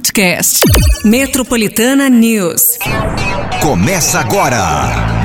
podcast. 0.00 0.60
Metropolitana 1.04 2.08
News. 2.08 2.78
Começa 3.60 4.18
agora. 4.18 4.58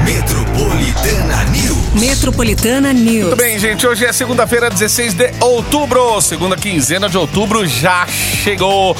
Metropolitana 0.03 1.43
News. 1.45 1.93
Metropolitana 2.01 2.91
News. 2.91 3.27
Muito 3.27 3.37
bem, 3.37 3.57
gente. 3.57 3.87
Hoje 3.87 4.05
é 4.05 4.11
segunda-feira, 4.11 4.69
16 4.69 5.13
de 5.13 5.31
outubro. 5.39 6.19
Segunda 6.19 6.57
quinzena 6.57 7.07
de 7.07 7.17
outubro 7.17 7.65
já 7.65 8.05
chegou. 8.07 8.97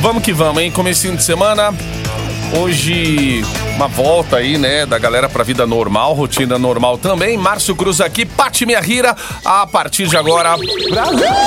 Vamos 0.00 0.24
que 0.24 0.32
vamos, 0.32 0.60
hein? 0.60 0.72
Comecinho 0.72 1.16
de 1.16 1.22
semana. 1.22 1.72
Hoje, 2.54 3.42
uma 3.76 3.88
volta 3.88 4.36
aí, 4.36 4.58
né, 4.58 4.84
da 4.84 4.98
galera 4.98 5.26
pra 5.28 5.42
vida 5.42 5.66
normal, 5.66 6.12
rotina 6.12 6.58
normal 6.58 6.98
também. 6.98 7.38
Márcio 7.38 7.74
Cruz 7.74 7.98
aqui, 8.00 8.26
Pati 8.26 8.66
Minha 8.66 8.80
Rira. 8.80 9.16
A 9.42 9.66
partir 9.66 10.06
de 10.06 10.16
agora, 10.18 10.54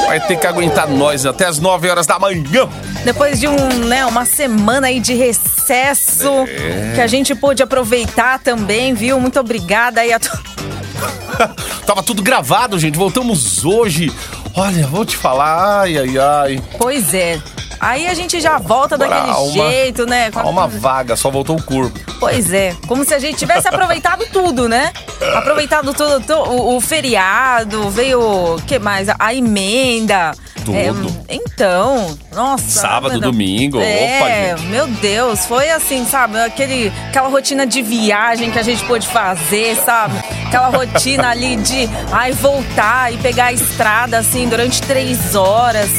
vai 0.07 0.19
ter 0.21 0.35
que 0.37 0.47
aguentar 0.47 0.89
nós 0.89 1.25
até 1.25 1.45
as 1.45 1.59
9 1.59 1.89
horas 1.89 2.07
da 2.07 2.17
manhã. 2.17 2.67
Depois 3.03 3.39
de 3.39 3.47
um, 3.47 3.55
né, 3.85 4.03
uma 4.05 4.25
semana 4.25 4.87
aí 4.87 4.99
de 4.99 5.13
recesso, 5.13 6.27
É. 6.47 6.93
que 6.95 7.01
a 7.01 7.07
gente 7.07 7.35
pôde 7.35 7.61
aproveitar 7.61 8.39
também, 8.39 8.93
viu? 8.95 9.19
Muito 9.19 9.39
obrigada 9.39 10.01
aí 10.01 10.11
a 10.11 10.19
to... 10.19 10.29
Tava 11.85 12.01
tudo 12.01 12.23
gravado, 12.23 12.79
gente. 12.79 12.97
Voltamos 12.97 13.63
hoje. 13.63 14.11
Olha, 14.55 14.87
vou 14.87 15.05
te 15.05 15.15
falar, 15.15 15.81
ai, 15.81 15.97
ai, 15.99 16.17
ai. 16.17 16.63
Pois 16.79 17.13
é. 17.13 17.39
Aí 17.85 18.07
a 18.07 18.13
gente 18.15 18.39
já 18.41 18.57
volta 18.57 18.95
Agora, 18.95 19.09
daquele 19.11 19.31
alma- 19.31 19.69
jeito, 19.69 20.05
né? 20.07 20.31
Com 20.31 20.39
a- 20.39 20.43
Alma 20.43 20.67
vaga, 20.67 21.15
só 21.15 21.29
voltou 21.29 21.55
o 21.55 21.61
corpo. 21.63 21.99
Pois 22.19 22.51
é, 22.51 22.75
como 22.87 23.05
se 23.05 23.13
a 23.13 23.19
gente 23.19 23.37
tivesse 23.37 23.67
aproveitado 23.67 24.25
tudo, 24.33 24.67
né? 24.67 24.91
Aproveitado 25.35 25.93
tudo, 25.93 26.19
tu- 26.21 26.33
o, 26.33 26.75
o 26.77 26.81
feriado, 26.81 27.89
veio 27.91 28.19
o 28.55 28.61
que 28.63 28.79
mais? 28.79 29.07
A 29.19 29.33
emenda. 29.33 30.31
Tudo. 30.65 30.75
É, 30.75 31.35
então, 31.35 32.17
nossa. 32.33 32.79
Sábado, 32.81 33.13
não. 33.21 33.31
domingo, 33.31 33.79
É, 33.79 34.17
opa, 34.19 34.29
gente. 34.57 34.67
meu 34.71 34.87
Deus, 34.87 35.45
foi 35.45 35.69
assim, 35.69 36.03
sabe? 36.07 36.39
Aquele, 36.39 36.91
aquela 37.09 37.29
rotina 37.29 37.67
de 37.67 37.83
viagem 37.83 38.49
que 38.49 38.57
a 38.57 38.63
gente 38.63 38.83
pôde 38.85 39.05
fazer, 39.07 39.75
sabe? 39.85 40.17
Aquela 40.47 40.69
rotina 40.69 41.29
ali 41.29 41.55
de, 41.57 41.87
ai, 42.11 42.31
voltar 42.31 43.13
e 43.13 43.17
pegar 43.17 43.45
a 43.45 43.53
estrada, 43.53 44.17
assim, 44.17 44.49
durante 44.49 44.81
três 44.81 45.35
horas. 45.35 45.89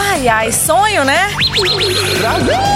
Ai, 0.00 0.28
ai, 0.28 0.52
sonho, 0.52 1.04
né? 1.04 1.28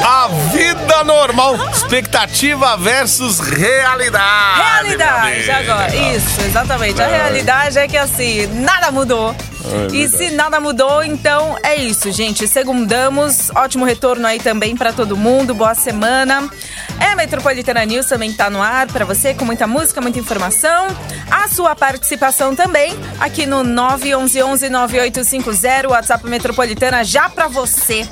A 0.05 0.28
vida 0.53 1.05
normal, 1.05 1.55
expectativa 1.70 2.77
versus 2.77 3.39
realidade. 3.39 4.61
Realidade, 4.61 5.51
agora. 5.53 5.95
Isso, 5.95 6.41
exatamente. 6.41 7.01
A 7.01 7.06
realidade 7.06 7.79
é 7.79 7.87
que 7.87 7.97
assim, 7.97 8.47
nada 8.48 8.91
mudou. 8.91 9.37
É 9.64 9.94
e 9.94 10.08
se 10.08 10.30
nada 10.30 10.58
mudou, 10.60 11.02
então 11.02 11.56
é 11.62 11.77
isso, 11.77 12.10
gente. 12.10 12.48
Segundamos. 12.48 13.50
Ótimo 13.55 13.84
retorno 13.84 14.27
aí 14.27 14.41
também 14.41 14.77
pra 14.77 14.92
todo 14.92 15.16
mundo. 15.16 15.55
Boa 15.55 15.74
semana. 15.74 16.48
É 17.00 17.14
Metropolitana 17.14 17.84
News 17.84 18.06
também 18.06 18.33
tá 18.33 18.48
no 18.50 18.62
ar 18.62 18.86
pra 18.86 19.05
você, 19.05 19.34
com 19.34 19.44
muita 19.44 19.66
música, 19.66 20.00
muita 20.00 20.18
informação. 20.18 20.86
A 21.30 21.48
sua 21.48 21.74
participação 21.77 22.55
também 22.55 22.94
aqui 23.20 23.46
no 23.46 23.62
911-9850, 23.64 25.90
WhatsApp 25.90 26.27
Metropolitana, 26.27 27.05
já 27.05 27.28
pra 27.28 27.48
você. 27.48 28.08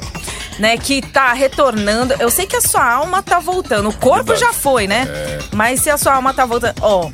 Né, 0.58 0.76
que 0.76 1.00
tá 1.00 1.32
retornando. 1.32 2.14
Eu 2.18 2.30
sei 2.30 2.46
que 2.46 2.54
a 2.54 2.60
sua 2.60 2.84
alma 2.84 3.22
tá 3.22 3.38
voltando. 3.38 3.88
O 3.88 3.96
corpo 3.96 4.32
Verdade. 4.32 4.40
já 4.40 4.52
foi, 4.52 4.86
né? 4.86 5.08
Mas 5.54 5.80
se 5.80 5.88
a 5.88 5.96
sua 5.96 6.12
alma 6.14 6.34
tá 6.34 6.44
voltando. 6.44 6.74
Ó, 6.82 7.08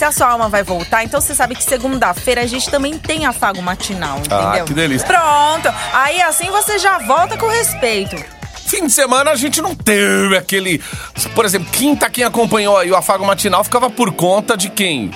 se 0.00 0.04
a 0.06 0.12
sua 0.12 0.28
alma 0.28 0.48
vai 0.48 0.62
voltar, 0.62 1.04
então 1.04 1.20
você 1.20 1.34
sabe 1.34 1.54
que 1.54 1.62
segunda-feira 1.62 2.40
a 2.40 2.46
gente 2.46 2.70
também 2.70 2.96
tem 2.96 3.26
afago 3.26 3.60
matinal, 3.60 4.16
entendeu? 4.16 4.38
Ah, 4.38 4.60
que 4.60 4.72
delícia. 4.72 5.06
Pronto. 5.06 5.68
Aí 5.92 6.22
assim 6.22 6.50
você 6.50 6.78
já 6.78 6.96
volta 7.00 7.36
com 7.36 7.46
respeito. 7.46 8.16
Fim 8.64 8.86
de 8.86 8.92
semana 8.92 9.32
a 9.32 9.36
gente 9.36 9.60
não 9.60 9.74
teve 9.74 10.38
aquele. 10.38 10.80
Por 11.34 11.44
exemplo, 11.44 11.68
quinta 11.70 12.08
quem 12.08 12.24
acompanhou 12.24 12.78
aí 12.78 12.90
o 12.90 12.96
afago 12.96 13.26
matinal 13.26 13.62
ficava 13.62 13.90
por 13.90 14.10
conta 14.12 14.56
de 14.56 14.70
quem? 14.70 15.10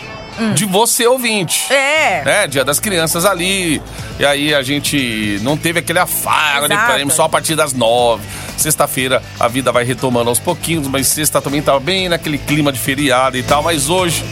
De 0.54 0.66
você, 0.66 1.06
ouvinte. 1.06 1.64
Hum. 1.70 1.74
É. 1.74 2.22
né? 2.24 2.46
Dia 2.46 2.64
das 2.64 2.78
crianças 2.78 3.24
ali. 3.24 3.80
E 4.18 4.26
aí 4.26 4.54
a 4.54 4.62
gente 4.62 5.38
não 5.40 5.56
teve 5.56 5.78
aquele 5.78 6.00
afago 6.00 6.66
prêmio 6.92 7.14
só 7.14 7.24
a 7.24 7.28
partir 7.28 7.54
das 7.54 7.72
nove. 7.72 8.22
Sexta-feira 8.58 9.22
a 9.40 9.48
vida 9.48 9.72
vai 9.72 9.84
retomando 9.84 10.28
aos 10.28 10.38
pouquinhos, 10.38 10.86
mas 10.88 11.06
sexta 11.06 11.40
também 11.40 11.62
tava 11.62 11.80
bem 11.80 12.08
naquele 12.08 12.36
clima 12.36 12.70
de 12.70 12.78
feriado 12.78 13.38
e 13.38 13.42
tal. 13.42 13.62
Mas 13.62 13.88
hoje, 13.88 14.24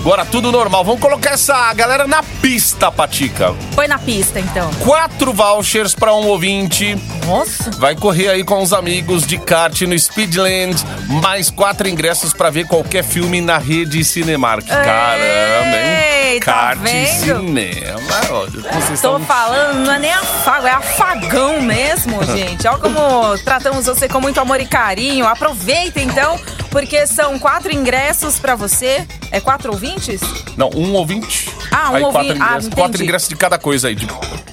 agora 0.00 0.24
tudo 0.24 0.50
normal. 0.50 0.84
Vamos 0.84 1.00
colocar 1.00 1.30
essa 1.32 1.72
galera 1.74 2.06
na 2.06 2.22
pista, 2.22 2.90
Patica. 2.90 3.54
Põe 3.74 3.86
na 3.88 3.98
pista, 3.98 4.40
então. 4.40 4.70
Quatro 4.84 5.32
vouchers 5.32 5.94
para 5.94 6.14
um 6.14 6.26
ouvinte. 6.28 6.96
Nossa. 7.26 7.70
Vai 7.72 7.94
correr 7.94 8.28
aí 8.28 8.44
com 8.44 8.62
os 8.62 8.72
amigos 8.72 9.26
de 9.26 9.38
kart 9.38 9.80
no 9.82 9.98
Speedland. 9.98 10.82
Mais 11.22 11.50
quatro 11.50 11.88
ingressos 11.88 12.32
pra 12.32 12.50
ver 12.50 12.66
qualquer 12.66 13.04
filme 13.04 13.40
na 13.40 13.58
rede 13.58 14.02
Cinemark. 14.04 14.66
Caramba, 14.66 15.76
hein? 15.76 16.08
Ei, 16.32 16.40
tá 16.40 16.52
kart 16.52 16.78
vendo? 16.80 17.06
cinema. 17.46 17.98
Ó, 18.30 18.46
Vocês 18.46 19.00
Tô 19.00 19.16
estão... 19.16 19.20
falando, 19.24 19.84
não 19.86 19.92
é 19.94 19.98
nem 19.98 20.12
afago, 20.12 20.66
é 20.66 20.70
afagão 20.70 21.60
mesmo, 21.60 22.22
gente. 22.36 22.66
Olha 22.66 22.78
como 22.78 23.38
tratamos 23.38 23.86
você 23.86 24.08
com 24.08 24.20
muito 24.20 24.40
amor 24.40 24.60
e 24.60 24.66
carinho. 24.66 25.26
Aproveita 25.26 26.00
então, 26.00 26.38
porque 26.70 27.06
são 27.06 27.38
quatro 27.38 27.72
ingressos 27.72 28.38
pra 28.38 28.54
você. 28.54 29.06
É 29.30 29.40
quatro 29.40 29.72
ouvintes? 29.72 30.20
Não, 30.56 30.70
um 30.74 30.94
ouvinte. 30.94 31.50
Ah, 31.70 31.90
um 31.90 31.94
aí 31.96 32.02
quatro 32.02 32.18
ouvinte. 32.18 32.32
Ah, 32.32 32.34
ingressos. 32.34 32.66
entendi. 32.66 32.76
quatro 32.76 33.02
ingressos 33.02 33.28
de 33.28 33.36
cada 33.36 33.58
coisa 33.58 33.88
aí. 33.88 33.94
De 33.94 34.06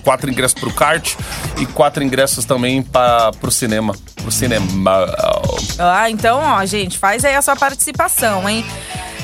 quatro 0.04 0.30
ingressos 0.30 0.60
pro 0.60 0.74
kart 0.74 1.16
e 1.58 1.66
quatro 1.66 2.04
ingressos 2.04 2.46
também 2.46 2.82
pra, 2.82 3.32
pro 3.34 3.52
cinema. 3.52 3.96
Pro 4.16 4.32
cinema. 4.32 4.66
Ah, 5.80 6.10
então, 6.10 6.40
ó, 6.40 6.66
gente, 6.66 6.98
faz 6.98 7.26
aí 7.26 7.36
a 7.36 7.42
sua 7.42 7.56
participação, 7.56 8.48
hein? 8.50 8.66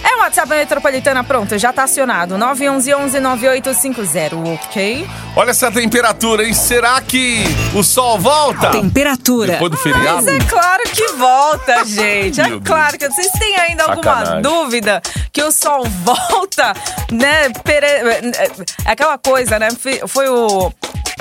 É 0.04 0.16
o 0.16 0.20
WhatsApp 0.20 0.50
Metropolitana, 0.50 1.24
pronto, 1.24 1.58
já 1.58 1.72
tá 1.72 1.84
acionado. 1.84 2.36
911-9850, 2.36 4.54
ok? 4.66 5.08
Olha 5.36 5.52
essa 5.52 5.72
temperatura, 5.72 6.44
hein? 6.46 6.54
Será 6.54 7.00
que 7.02 7.44
o 7.76 7.84
sol 7.84 8.18
volta? 8.20 8.72
Temperatura. 8.72 9.54
Depois 9.54 9.72
do 9.72 9.78
feriado? 9.78 10.24
Mas 10.24 10.28
é 10.28 10.40
claro 10.40 10.84
que 10.92 11.08
volta, 11.14 11.86
gente. 11.90 12.42
É 12.42 12.60
claro 12.60 12.98
que 12.98 13.08
vocês 13.10 13.32
têm 13.34 13.56
ainda 13.58 13.84
alguma 13.84 14.04
Sacanagem. 14.04 14.42
dúvida 14.42 15.02
que 15.32 15.42
o 15.44 15.52
sol 15.52 15.86
volta, 16.04 16.74
né? 17.12 17.50
Pere... 17.64 17.86
É 17.88 18.92
aquela 18.92 19.18
coisa, 19.18 19.58
né? 19.60 19.70
Foi 20.08 20.28
o 20.30 20.72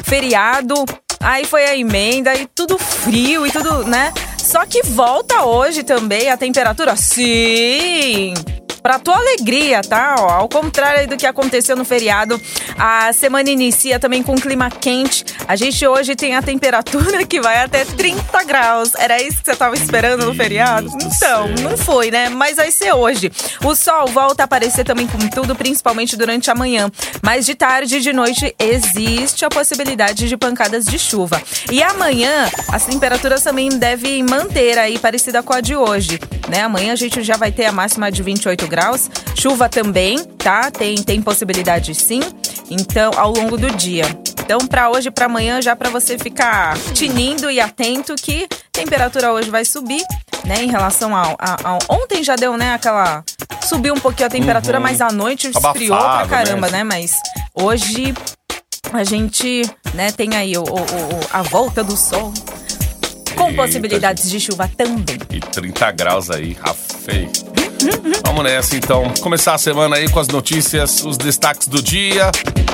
feriado, 0.05 0.75
aí 1.21 1.45
foi 1.45 1.65
a 1.67 1.77
emenda 1.77 2.35
e 2.35 2.47
tudo 2.47 2.79
frio 2.79 3.47
e 3.47 3.51
tudo, 3.51 3.85
né? 3.85 4.13
Só 4.39 4.65
que 4.67 4.83
volta 4.83 5.45
hoje 5.45 5.83
também 5.85 6.31
a 6.31 6.37
temperatura. 6.37 6.97
Sim! 6.97 8.35
Pra 8.83 8.99
tua 8.99 9.17
alegria, 9.17 9.83
tá? 9.83 10.17
Ó, 10.19 10.31
ao 10.31 10.49
contrário 10.49 11.09
do 11.09 11.17
que 11.17 11.27
aconteceu 11.27 11.77
no 11.77 11.85
feriado, 11.85 12.41
a 12.79 13.13
semana 13.13 13.51
inicia 13.51 13.99
também 13.99 14.23
com 14.23 14.35
clima 14.35 14.71
quente. 14.71 15.25
A 15.47 15.57
gente 15.57 15.87
hoje 15.87 16.15
tem 16.17 16.35
a 16.35 16.43
temperatura 16.43 17.25
que 17.27 17.41
vai 17.41 17.63
até 17.63 17.85
30 17.85 18.45
graus. 18.45 18.93
Era 18.97 19.21
isso 19.21 19.39
que 19.39 19.45
você 19.45 19.57
tava 19.57 19.75
esperando 19.75 20.25
no 20.25 20.35
feriado? 20.35 20.89
Então, 21.03 21.49
não 21.61 21.77
foi, 21.77 22.11
né? 22.11 22.29
Mas 22.29 22.57
vai 22.57 22.71
ser 22.71 22.93
hoje. 22.95 23.31
O 23.65 23.75
sol 23.75 24.07
volta 24.09 24.43
a 24.43 24.45
aparecer 24.45 24.85
também 24.85 25.07
com 25.07 25.19
tudo, 25.29 25.55
principalmente 25.55 26.17
durante 26.17 26.51
a 26.51 26.55
manhã. 26.55 26.91
Mas 27.23 27.47
de 27.47 27.55
tarde 27.55 27.97
e 27.97 28.01
de 28.01 28.13
noite 28.13 28.55
existe 28.59 29.45
a 29.45 29.49
possibilidade 29.49 30.29
de 30.29 30.37
pancadas 30.37 30.85
de 30.85 30.99
chuva. 30.99 31.43
E 31.71 31.83
amanhã 31.83 32.49
as 32.73 32.85
temperaturas 32.85 33.43
também 33.43 33.69
devem 33.69 34.23
manter 34.23 34.79
aí 34.79 34.99
parecida 34.99 35.43
com 35.43 35.53
a 35.53 35.61
de 35.61 35.77
hoje, 35.77 36.19
né? 36.49 36.63
Amanhã 36.63 36.93
a 36.93 36.97
gente 36.97 37.23
já 37.23 37.37
vai 37.37 37.53
ter 37.53 37.67
a 37.67 37.73
máxima 37.73 38.11
de 38.11 38.23
28 38.23 38.67
graus. 38.71 39.11
Chuva 39.37 39.69
também, 39.69 40.19
tá? 40.39 40.71
Tem 40.71 40.95
tem 41.03 41.21
possibilidade 41.21 41.95
sim. 41.95 42.21
Então, 42.71 43.11
ao 43.17 43.31
longo 43.33 43.59
do 43.59 43.69
dia. 43.73 44.05
Então, 44.41 44.59
pra 44.67 44.89
hoje 44.91 45.09
e 45.09 45.11
pra 45.11 45.27
amanhã, 45.27 45.61
já 45.61 45.77
pra 45.77 45.91
você 45.91 46.17
ficar 46.19 46.77
tinindo 46.95 47.51
e 47.51 47.61
atento 47.61 48.15
que 48.17 48.49
temperatura 48.73 49.33
hoje 49.33 49.51
vai 49.51 49.65
subir, 49.65 50.03
né? 50.45 50.63
Em 50.63 50.69
relação 50.71 51.15
ao, 51.15 51.37
ao- 51.39 51.78
Ontem 51.89 52.22
já 52.25 52.34
deu, 52.37 52.57
né? 52.57 52.75
Aquela. 52.75 53.22
Subiu 53.69 53.95
um 53.95 54.01
pouquinho 54.01 54.27
a 54.27 54.31
temperatura, 54.31 54.81
mas 54.81 55.01
à 55.01 55.13
noite 55.13 55.49
esfriou 55.51 55.97
pra 55.99 56.27
caramba, 56.27 56.69
né? 56.71 56.78
né? 56.78 56.84
Mas 56.84 57.13
hoje 57.55 58.15
a 58.93 59.05
gente, 59.05 59.63
né, 59.95 60.11
tem 60.11 60.34
aí 60.34 60.57
o, 60.57 60.63
o- 60.63 60.65
o- 60.65 61.21
a 61.33 61.43
volta 61.43 61.84
do 61.84 61.97
sol. 61.97 62.33
Com 63.37 63.45
Eita, 63.51 63.57
possibilidades 63.63 64.28
de 64.28 64.41
chuva 64.41 64.69
também. 64.77 65.16
E 65.31 65.39
30 65.41 65.91
graus 65.93 66.31
aí, 66.31 66.57
rafei. 66.61 67.28
Vamos 68.24 68.44
nessa 68.44 68.77
então. 68.77 69.12
Começar 69.21 69.54
a 69.54 69.59
semana 69.59 69.97
aí 69.97 70.09
com 70.09 70.18
as 70.21 70.28
notícias, 70.28 71.04
os 71.04 71.16
destaques 71.16 71.68
do 71.68 71.82
dia. 71.82 72.30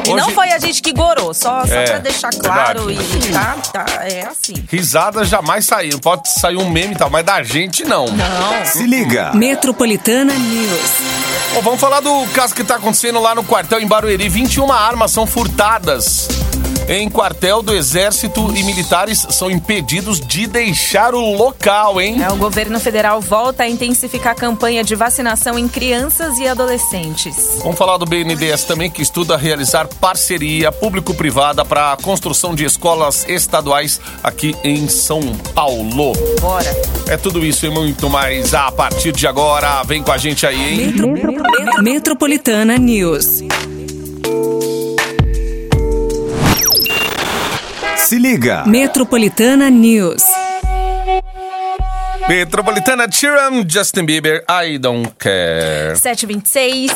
E 0.07 0.15
não 0.15 0.31
foi 0.31 0.53
a 0.53 0.59
gente 0.59 0.81
que 0.81 0.93
gorou, 0.93 1.35
só, 1.35 1.67
só 1.67 1.75
É, 1.75 1.85
pra 1.87 1.99
deixar 1.99 2.31
claro 2.31 2.87
verdade. 2.87 3.29
e 3.29 3.33
tá, 3.33 3.57
tá, 3.73 3.87
é 4.05 4.27
assim. 4.27 4.55
Risadas 4.71 5.29
jamais 5.29 5.65
saíram. 5.67 5.99
Pode 5.99 6.29
sair 6.29 6.57
um 6.57 6.71
meme 6.71 6.95
e 6.95 6.97
tal, 6.97 7.11
mas 7.11 7.25
da 7.25 7.43
gente 7.43 7.85
não. 7.85 8.07
Não. 8.07 8.65
Se 8.67 8.85
liga. 8.87 9.33
Metropolitana 9.35 10.35
News. 10.35 10.91
Bom, 11.55 11.63
vamos 11.63 11.81
falar 11.81 12.01
do 12.01 12.27
caso 12.35 12.55
que 12.55 12.63
tá 12.63 12.77
acontecendo 12.77 13.21
lá 13.21 13.35
no 13.35 13.43
quartel 13.43 13.81
em 13.81 13.87
Barueri. 13.87 14.29
21 14.29 14.71
armas 14.71 15.11
são 15.11 15.27
furtadas 15.27 16.29
em 16.89 17.09
quartel 17.11 17.63
do 17.63 17.75
Exército 17.75 18.53
e 18.57 18.63
militares 18.63 19.27
são 19.31 19.51
impedidos 19.51 20.21
de 20.21 20.47
deixar 20.47 21.15
o 21.15 21.35
local, 21.37 22.01
hein? 22.01 22.23
É, 22.23 22.31
o 22.33 22.37
governo 22.37 22.79
federal 22.79 23.21
volta 23.21 23.65
a 23.65 23.69
intensificar 23.69 24.33
a 24.33 24.37
campanha 24.37 24.85
de 24.85 24.95
vacinação 24.95 25.59
em 25.59 25.67
crianças 25.69 26.39
e 26.39 26.47
adolescentes. 26.47 27.59
Vamos 27.63 27.77
falar 27.77 27.97
do 27.97 28.07
BNDES 28.07 28.65
também, 28.65 28.89
que 28.91 29.03
estuda 29.03 29.37
realizar 29.37 29.89
parceria 30.01 30.71
público-privada 30.71 31.65
para 31.65 31.93
a 31.93 31.97
construção 31.97 32.55
de 32.55 32.65
escolas 32.65 33.25
estaduais 33.29 34.01
aqui 34.23 34.55
em 34.63 34.89
São 34.89 35.21
Paulo. 35.55 36.13
Bora. 36.41 36.71
É 37.09 37.17
tudo 37.17 37.45
isso 37.45 37.67
e 37.67 37.71
muito 37.71 38.09
mais 38.09 38.55
a 38.55 38.71
partir 38.71 39.13
de 39.13 39.27
agora. 39.27 39.83
Vem 39.83 40.03
com 40.03 40.13
a 40.13 40.19
gente 40.19 40.47
aí, 40.47 40.57
hein? 40.85 40.93
Metro- 40.93 41.83
Metropolitana 41.83 42.79
News. 42.79 43.41
Se 48.07 48.21
liga. 48.21 48.63
Metropolitana 48.65 49.69
News. 49.69 50.23
Metropolitana 52.29 53.09
Tiram, 53.09 53.65
Justin 53.69 54.05
Bieber, 54.05 54.45
I 54.49 54.79
don't 54.79 55.11
care. 55.19 55.97
726. 55.97 56.93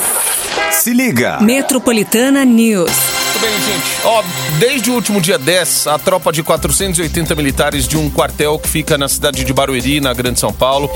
Se 0.71 0.93
liga. 0.93 1.41
Metropolitana 1.41 2.45
News. 2.45 2.89
Muito 2.89 3.39
bem, 3.41 3.51
gente. 3.59 4.05
Ó, 4.05 4.23
desde 4.57 4.89
o 4.89 4.93
último 4.93 5.19
dia 5.19 5.37
10, 5.37 5.87
a 5.87 5.99
tropa 5.99 6.31
de 6.31 6.43
480 6.43 7.35
militares 7.35 7.89
de 7.89 7.97
um 7.97 8.09
quartel 8.09 8.57
que 8.57 8.69
fica 8.69 8.97
na 8.97 9.09
cidade 9.09 9.43
de 9.43 9.53
Barueri, 9.53 9.99
na 9.99 10.13
Grande 10.13 10.39
São 10.39 10.53
Paulo. 10.53 10.89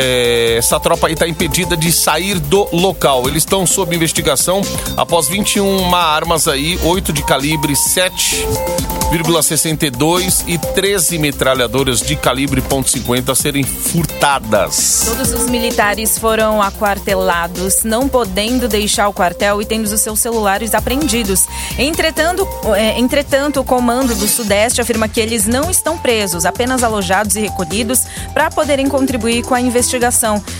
É, 0.00 0.54
essa 0.56 0.78
tropa 0.78 1.08
aí 1.08 1.14
está 1.14 1.26
impedida 1.26 1.76
de 1.76 1.90
sair 1.90 2.38
do 2.38 2.68
local. 2.72 3.28
Eles 3.28 3.42
estão 3.42 3.66
sob 3.66 3.96
investigação 3.96 4.62
após 4.96 5.26
21 5.26 5.92
armas 5.92 6.46
aí, 6.46 6.78
8 6.84 7.12
de 7.12 7.24
calibre 7.24 7.72
7,62 7.72 10.44
e 10.46 10.56
13 10.56 11.18
metralhadoras 11.18 12.00
de 12.00 12.14
calibre 12.14 12.62
.50 12.62 13.34
serem 13.34 13.64
furtadas. 13.64 15.02
Todos 15.04 15.32
os 15.32 15.50
militares 15.50 16.16
foram 16.16 16.62
aquartelados, 16.62 17.82
não 17.82 18.08
podendo 18.08 18.68
deixar 18.68 19.08
o 19.08 19.12
quartel 19.12 19.60
e 19.60 19.66
tendo 19.66 19.86
os 19.86 20.00
seus 20.00 20.20
celulares 20.20 20.74
apreendidos. 20.74 21.48
Entretanto, 21.76 22.46
é, 22.76 23.00
entretanto, 23.00 23.58
o 23.60 23.64
comando 23.64 24.14
do 24.14 24.28
Sudeste 24.28 24.80
afirma 24.80 25.08
que 25.08 25.18
eles 25.18 25.44
não 25.46 25.68
estão 25.68 25.98
presos, 25.98 26.46
apenas 26.46 26.84
alojados 26.84 27.34
e 27.34 27.40
recolhidos 27.40 28.04
para 28.32 28.48
poderem 28.48 28.88
contribuir 28.88 29.42
com 29.42 29.54
a 29.54 29.60
investigação. 29.60 29.87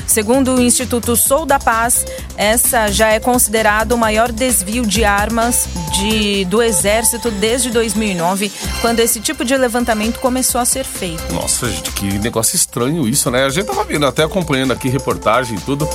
Segundo 0.06 0.54
o 0.54 0.60
Instituto 0.62 1.14
Sou 1.16 1.44
da 1.44 1.58
Paz, 1.58 2.04
essa 2.36 2.88
já 2.90 3.08
é 3.10 3.20
considerado 3.20 3.92
o 3.92 3.98
maior 3.98 4.32
desvio 4.32 4.86
de 4.86 5.04
armas 5.04 5.68
de, 5.98 6.44
do 6.46 6.62
Exército 6.62 7.30
desde 7.30 7.70
2009, 7.70 8.50
quando 8.80 9.00
esse 9.00 9.20
tipo 9.20 9.44
de 9.44 9.56
levantamento 9.56 10.18
começou 10.20 10.60
a 10.60 10.64
ser 10.64 10.84
feito. 10.84 11.32
Nossa, 11.32 11.68
gente, 11.70 11.90
que 11.92 12.04
negócio 12.18 12.56
estranho 12.56 13.06
isso, 13.08 13.30
né? 13.30 13.44
A 13.44 13.50
gente 13.50 13.66
tava 13.66 13.84
vendo, 13.84 14.06
até 14.06 14.22
acompanhando 14.24 14.72
aqui 14.72 14.88
reportagem 14.88 15.56
e 15.56 15.60
tudo. 15.60 15.88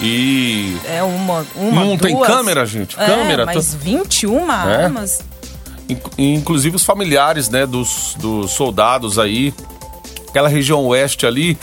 E. 0.00 0.76
É 0.86 1.02
uma, 1.02 1.44
uma 1.56 1.84
Não 1.84 1.98
tem 1.98 2.14
duas. 2.14 2.28
câmera, 2.28 2.64
gente? 2.64 2.94
É, 2.98 3.06
Câmera, 3.06 3.44
mas 3.46 3.72
tô- 3.72 3.78
21 3.78 4.50
armas. 4.50 5.20
Inc- 5.88 6.12
Inclusive 6.16 6.76
os 6.76 6.84
familiares, 6.84 7.48
né, 7.48 7.66
dos, 7.66 8.14
dos 8.18 8.52
soldados 8.52 9.18
aí. 9.18 9.52
Aquela 10.28 10.48
região 10.48 10.84
oeste 10.86 11.26
ali. 11.26 11.58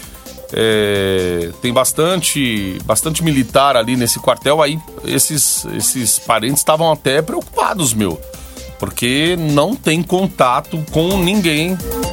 É, 0.53 1.49
tem 1.61 1.71
bastante, 1.73 2.77
bastante 2.85 3.23
militar 3.23 3.75
ali 3.75 3.95
nesse 3.95 4.19
quartel. 4.19 4.61
Aí 4.61 4.79
esses, 5.05 5.65
esses 5.75 6.19
parentes 6.19 6.59
estavam 6.59 6.91
até 6.91 7.21
preocupados, 7.21 7.93
meu. 7.93 8.19
Porque 8.79 9.37
não 9.39 9.73
tem 9.75 10.03
contato 10.03 10.83
com 10.91 11.17
ninguém, 11.17 11.69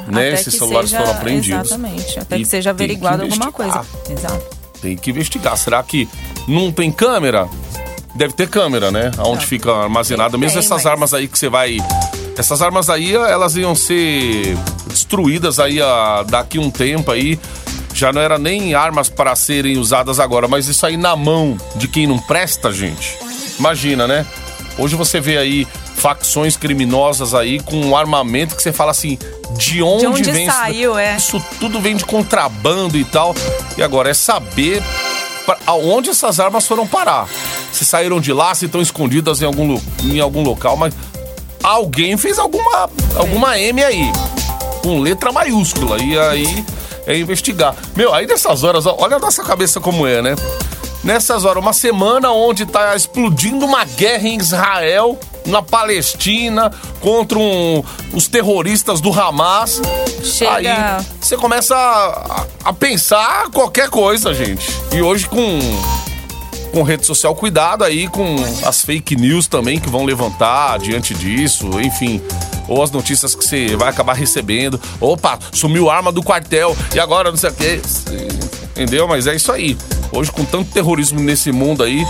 né? 0.06 0.28
Até 0.28 0.32
Esses 0.34 0.54
que 0.54 0.58
celulares 0.60 0.90
seja- 0.90 1.02
foram 1.04 1.18
apreendidos. 1.18 1.66
Exatamente. 1.72 2.18
Até 2.20 2.36
E 2.36 2.40
que 2.40 2.44
seja 2.46 2.72
tem 2.72 2.86
que 2.86 2.92
averiguado 3.06 3.22
alguma 3.24 3.50
coisa. 3.52 3.84
Exato. 4.08 4.44
Tem 4.80 4.96
que 4.96 5.10
investigar. 5.10 5.56
Será 5.56 5.82
que 5.82 6.08
não 6.46 6.70
tem 6.70 6.90
câmera? 6.92 7.48
Deve 8.14 8.32
ter 8.34 8.48
câmera, 8.48 8.90
né? 8.92 9.10
Onde 9.18 9.44
fica 9.44 9.72
armazenada. 9.72 10.38
Mesmo 10.38 10.58
essas 10.60 10.70
mas- 10.70 10.86
armas 10.86 11.12
aí 11.14 11.26
que 11.26 11.38
você 11.38 11.48
vai. 11.48 11.78
Essas 12.38 12.62
armas 12.62 12.88
aí, 12.88 13.14
elas 13.14 13.56
iam 13.56 13.74
ser 13.74 14.56
destruídas 14.86 15.58
aí 15.58 15.80
a, 15.82 16.22
daqui 16.22 16.58
um 16.60 16.70
tempo 16.70 17.10
aí. 17.10 17.38
Já 17.94 18.12
não 18.12 18.20
era 18.20 18.38
nem 18.38 18.74
armas 18.74 19.08
para 19.08 19.34
serem 19.36 19.78
usadas 19.78 20.18
agora, 20.18 20.48
mas 20.48 20.66
isso 20.66 20.84
aí 20.86 20.96
na 20.96 21.14
mão 21.14 21.56
de 21.76 21.88
quem 21.88 22.06
não 22.06 22.18
presta, 22.18 22.72
gente. 22.72 23.16
Imagina, 23.58 24.08
né? 24.08 24.26
Hoje 24.78 24.96
você 24.96 25.20
vê 25.20 25.36
aí 25.36 25.66
facções 25.96 26.56
criminosas 26.56 27.34
aí 27.34 27.60
com 27.60 27.76
um 27.76 27.96
armamento 27.96 28.56
que 28.56 28.62
você 28.62 28.72
fala 28.72 28.90
assim, 28.90 29.18
de 29.56 29.82
onde, 29.82 30.06
onde 30.06 30.32
vem 30.32 30.46
isso? 30.46 30.56
saiu, 30.56 30.98
é. 30.98 31.16
Isso 31.16 31.42
tudo 31.60 31.80
vem 31.80 31.94
de 31.96 32.04
contrabando 32.04 32.96
e 32.96 33.04
tal. 33.04 33.34
E 33.76 33.82
agora 33.82 34.10
é 34.10 34.14
saber 34.14 34.82
aonde 35.66 36.10
essas 36.10 36.40
armas 36.40 36.66
foram 36.66 36.86
parar. 36.86 37.28
Se 37.72 37.84
saíram 37.84 38.20
de 38.20 38.32
lá, 38.32 38.54
se 38.54 38.66
estão 38.66 38.80
escondidas 38.80 39.42
em 39.42 39.44
algum, 39.44 39.78
em 40.02 40.20
algum 40.20 40.42
local, 40.42 40.76
mas 40.76 40.94
alguém 41.62 42.16
fez 42.16 42.38
alguma, 42.38 42.90
alguma 43.14 43.58
M 43.58 43.82
aí. 43.82 44.10
Com 44.82 44.98
letra 44.98 45.30
maiúscula. 45.30 46.02
E 46.02 46.18
aí 46.18 46.64
é 47.06 47.16
investigar. 47.16 47.74
Meu, 47.96 48.12
aí 48.14 48.26
nessas 48.26 48.62
horas, 48.64 48.86
ó, 48.86 48.96
olha 48.98 49.16
a 49.16 49.18
nossa 49.18 49.42
cabeça 49.42 49.80
como 49.80 50.06
é, 50.06 50.20
né? 50.22 50.34
Nessas 51.04 51.44
horas, 51.44 51.60
uma 51.62 51.72
semana 51.72 52.30
onde 52.30 52.64
tá 52.64 52.94
explodindo 52.94 53.64
uma 53.66 53.84
guerra 53.84 54.28
em 54.28 54.36
Israel, 54.38 55.18
na 55.44 55.60
Palestina, 55.60 56.70
contra 57.00 57.36
um- 57.38 57.82
os 58.12 58.28
terroristas 58.28 59.00
do 59.00 59.10
Hamas. 59.12 59.82
Chega- 60.22 60.98
Aí 60.98 61.04
você 61.20 61.36
começa 61.36 61.74
a, 61.74 62.46
a 62.66 62.72
pensar 62.72 63.50
qualquer 63.50 63.90
coisa, 63.90 64.32
gente. 64.32 64.68
E 64.92 65.02
hoje 65.02 65.26
com 65.28 65.58
com 66.72 66.82
rede 66.82 67.04
social, 67.04 67.34
cuidado 67.34 67.84
aí 67.84 68.08
com 68.08 68.34
as 68.64 68.80
fake 68.82 69.14
news 69.14 69.46
também 69.46 69.78
que 69.78 69.90
vão 69.90 70.06
levantar 70.06 70.78
diante 70.78 71.12
disso, 71.14 71.68
enfim. 71.80 72.18
Ou 72.68 72.82
as 72.82 72.90
notícias 72.90 73.34
que 73.34 73.44
você 73.44 73.76
vai 73.76 73.88
acabar 73.88 74.14
recebendo. 74.14 74.80
Opa, 75.00 75.38
sumiu 75.52 75.90
arma 75.90 76.10
do 76.12 76.22
quartel 76.22 76.76
e 76.94 77.00
agora 77.00 77.30
não 77.30 77.36
sei 77.38 77.50
o 77.50 77.54
quê. 77.54 77.80
Entendeu? 78.70 79.06
Mas 79.06 79.26
é 79.26 79.34
isso 79.34 79.52
aí. 79.52 79.76
Hoje, 80.10 80.30
com 80.30 80.44
tanto 80.44 80.70
terrorismo 80.72 81.20
nesse 81.20 81.50
mundo 81.52 81.82
aí, 81.82 82.04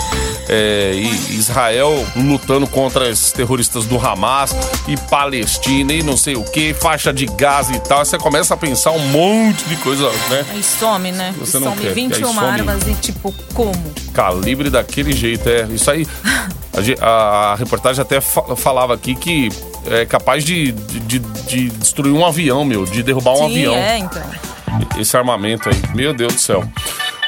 é, 0.49 0.93
e 0.94 1.37
Israel 1.37 2.04
lutando 2.16 2.66
contra 2.66 3.08
esses 3.08 3.31
terroristas 3.31 3.84
do 3.87 3.96
Hamas, 3.96 4.52
e 4.88 4.96
Palestina, 5.08 5.93
e 5.93 6.02
não 6.02 6.16
sei 6.16 6.34
o 6.34 6.43
que, 6.43 6.75
faixa 6.75 7.12
de 7.12 7.26
gás 7.26 7.70
e 7.70 7.78
tal, 7.81 8.04
você 8.04 8.19
começa 8.19 8.54
a 8.54 8.56
pensar 8.56 8.90
um 8.90 8.99
monte 9.08 9.64
de 9.64 9.76
coisa, 9.76 10.10
né? 10.31 10.44
Aí 10.50 10.62
some, 10.62 11.12
né? 11.12 11.32
Você 11.38 11.59
E 11.59 11.61
não 11.61 11.71
some 11.71 11.82
quer, 11.82 11.94
21 11.94 12.26
aí 12.28 12.35
some. 12.35 12.47
armas 12.47 12.82
e 12.88 12.94
tipo, 12.94 13.32
como? 13.54 13.73
Calibre 14.12 14.68
daquele 14.68 15.12
jeito, 15.12 15.49
é. 15.49 15.62
Isso 15.73 15.90
aí. 15.90 16.06
A, 17.02 17.52
a 17.52 17.54
reportagem 17.54 18.00
até 18.00 18.18
fa- 18.18 18.56
falava 18.56 18.94
aqui 18.94 19.14
que 19.14 19.50
é 19.90 20.04
capaz 20.04 20.44
de, 20.44 20.72
de, 20.72 21.18
de 21.18 21.68
destruir 21.70 22.12
um 22.12 22.24
avião, 22.24 22.64
meu, 22.64 22.84
de 22.84 23.02
derrubar 23.02 23.32
um 23.32 23.36
Sim, 23.36 23.44
avião. 23.44 23.74
é, 23.74 23.98
então. 23.98 24.22
Esse 24.98 25.16
armamento 25.16 25.68
aí. 25.68 25.76
Meu 25.94 26.14
Deus 26.14 26.34
do 26.34 26.40
céu. 26.40 26.64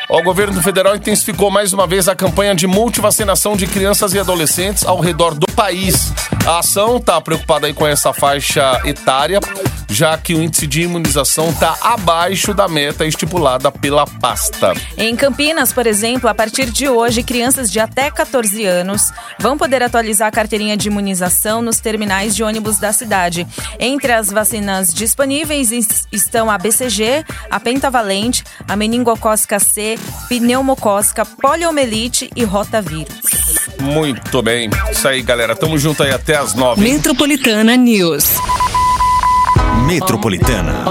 O 0.09 0.23
governo 0.23 0.63
federal 0.63 0.95
intensificou 0.95 1.51
mais 1.51 1.73
uma 1.73 1.87
vez 1.87 2.09
a 2.09 2.15
campanha 2.15 2.55
de 2.55 2.67
multivacinação 2.67 3.57
de 3.57 3.67
crianças 3.67 4.13
e 4.15 4.19
adolescentes 4.19 4.85
ao 4.85 5.01
redor 5.01 5.35
do 5.35 5.47
país. 5.55 6.13
A 6.47 6.59
ação 6.59 6.99
está 6.99 7.21
preocupada 7.21 7.67
aí 7.67 7.73
com 7.73 7.87
essa 7.87 8.13
faixa 8.13 8.79
etária, 8.85 9.41
já 9.89 10.17
que 10.19 10.35
o 10.35 10.43
índice 10.43 10.67
de 10.67 10.83
imunização 10.83 11.49
está 11.49 11.75
abaixo 11.81 12.53
da 12.53 12.69
meta 12.69 13.07
estipulada 13.07 13.73
pela 13.73 14.07
pasta. 14.07 14.75
Em 14.99 15.17
Campinas, 15.17 15.73
por 15.73 15.87
exemplo, 15.87 16.29
a 16.29 16.35
partir 16.35 16.67
de 16.71 16.87
hoje, 16.87 17.23
crianças 17.23 17.71
de 17.73 17.81
até 17.81 18.11
14 18.11 18.63
anos 18.67 19.11
vão 19.39 19.57
poder 19.57 19.83
atualizar 19.83 20.29
a 20.29 20.33
carteirinha 20.33 20.77
de 20.77 20.89
imunização 20.89 21.63
nos 21.63 21.81
terminais 21.81 22.37
de 22.37 22.43
ônibus 22.43 22.79
da 22.79 22.93
cidade. 22.93 23.47
Entre 23.79 24.13
as 24.13 24.29
vacinas 24.29 24.93
disponíveis 24.93 25.73
es- 25.73 26.07
estão 26.13 26.51
a 26.51 26.59
BCG, 26.59 27.25
a 27.51 27.59
pentavalente, 27.59 28.45
a 28.69 28.77
meningocócica 28.77 29.59
C, 29.59 29.99
pneumocócica, 30.29 31.25
poliomielite 31.25 32.31
e 32.37 32.45
rotavírus. 32.45 33.34
Muito 33.81 34.43
bem. 34.43 34.71
Isso 34.91 35.07
aí, 35.07 35.23
galera. 35.23 35.55
Tamo 35.55 35.79
junto 35.79 36.03
aí 36.03 36.11
até 36.11 36.37
as 36.37 36.55
nove. 36.55 36.81
Metropolitana 36.81 37.77
News. 37.77 38.25
Metropolitana. 39.87 40.85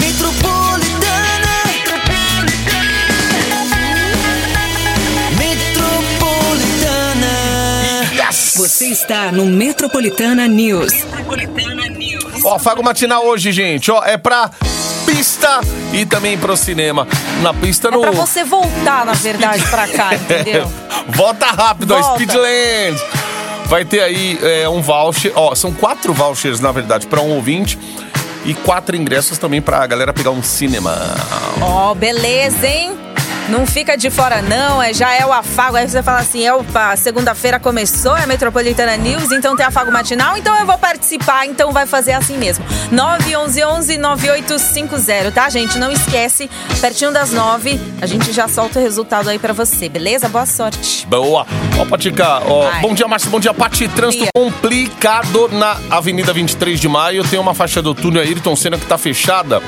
Metropolitana 0.00 1.52
Metropolitana 5.38 7.32
Você 8.56 8.86
está 8.86 9.32
no 9.32 9.46
Metropolitana 9.46 10.46
News. 10.46 10.92
Ó, 12.44 12.58
Fago 12.58 12.82
Matinal 12.82 13.26
hoje, 13.26 13.52
gente, 13.52 13.90
ó, 13.90 14.04
é 14.04 14.16
pra 14.16 14.50
pista 15.06 15.60
e 15.92 16.04
também 16.04 16.36
pro 16.36 16.56
cinema. 16.56 17.06
Na 17.42 17.54
pista 17.54 17.88
É 17.88 17.90
no. 17.90 18.00
pra 18.00 18.10
você 18.10 18.44
voltar, 18.44 19.06
na 19.06 19.12
verdade, 19.12 19.62
pra 19.68 19.86
cá, 19.88 20.10
entendeu? 20.16 20.70
Volta 21.08 21.46
rápido, 21.46 21.92
ó, 21.94 22.00
Volta. 22.00 22.14
Speedland. 22.16 23.00
Vai 23.66 23.84
ter 23.84 24.00
aí 24.00 24.38
é, 24.42 24.68
um 24.68 24.80
voucher. 24.82 25.32
Ó, 25.34 25.54
são 25.54 25.72
quatro 25.72 26.12
vouchers, 26.12 26.60
na 26.60 26.70
verdade, 26.72 27.06
pra 27.06 27.20
um 27.20 27.30
ouvinte. 27.30 27.78
E 28.44 28.54
quatro 28.54 28.94
ingressos 28.94 29.38
também 29.38 29.60
pra 29.60 29.84
galera 29.88 30.12
pegar 30.12 30.30
um 30.30 30.42
cinema. 30.42 30.96
Ó, 31.60 31.94
beleza, 31.94 32.66
hein? 32.66 32.96
Não 33.48 33.66
fica 33.66 33.96
de 33.96 34.10
fora, 34.10 34.42
não. 34.42 34.82
É, 34.82 34.92
já 34.92 35.14
é 35.14 35.24
o 35.24 35.32
afago. 35.32 35.76
Aí 35.76 35.88
você 35.88 36.02
fala 36.02 36.18
assim: 36.18 36.48
opa, 36.50 36.96
segunda-feira 36.96 37.60
começou, 37.60 38.16
é 38.16 38.24
a 38.24 38.26
Metropolitana 38.26 38.96
News, 38.96 39.30
então 39.30 39.54
tem 39.56 39.64
afago 39.64 39.92
matinal, 39.92 40.36
então 40.36 40.56
eu 40.56 40.66
vou 40.66 40.76
participar, 40.78 41.46
então 41.46 41.72
vai 41.72 41.86
fazer 41.86 42.10
assim 42.12 42.36
mesmo. 42.36 42.64
911-9850, 42.92 45.32
tá, 45.32 45.48
gente? 45.48 45.78
Não 45.78 45.92
esquece, 45.92 46.50
pertinho 46.80 47.12
das 47.12 47.32
nove, 47.32 47.80
a 48.00 48.06
gente 48.06 48.32
já 48.32 48.48
solta 48.48 48.78
o 48.78 48.82
resultado 48.82 49.28
aí 49.28 49.38
pra 49.38 49.52
você, 49.52 49.86
beleza? 49.88 50.28
Boa 50.28 50.46
sorte. 50.46 51.06
Boa. 51.06 51.46
Ó, 51.78 51.84
Patica, 51.84 52.40
ó, 52.46 52.80
bom 52.80 52.94
dia, 52.94 53.06
Márcio, 53.06 53.30
bom 53.30 53.38
dia, 53.38 53.54
Pati. 53.54 53.86
Trânsito 53.88 54.24
Dia. 54.24 54.30
complicado 54.34 55.48
na 55.52 55.76
Avenida 55.90 56.32
23 56.32 56.80
de 56.80 56.88
Maio. 56.88 57.22
Tem 57.24 57.38
uma 57.38 57.54
faixa 57.54 57.80
do 57.80 57.94
túnel 57.94 58.22
Ayrton 58.22 58.56
Senna 58.56 58.76
que 58.78 58.86
tá 58.86 58.98
fechada. 58.98 59.62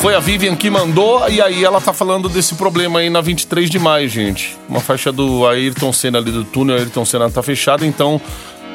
Foi 0.00 0.14
a 0.14 0.20
Vivian 0.20 0.54
que 0.54 0.70
mandou 0.70 1.28
e 1.28 1.42
aí 1.42 1.64
ela 1.64 1.80
tá 1.80 1.92
falando 1.92 2.28
desse 2.28 2.54
problema 2.54 3.00
aí 3.00 3.10
na 3.10 3.20
23 3.20 3.68
de 3.68 3.80
maio, 3.80 4.08
gente. 4.08 4.56
Uma 4.68 4.78
faixa 4.78 5.10
do 5.10 5.44
Ayrton 5.44 5.92
Senna 5.92 6.18
ali 6.18 6.30
do 6.30 6.44
túnel 6.44 6.76
Ayrton 6.76 7.04
Senna 7.04 7.28
tá 7.28 7.42
fechada, 7.42 7.84
então 7.84 8.20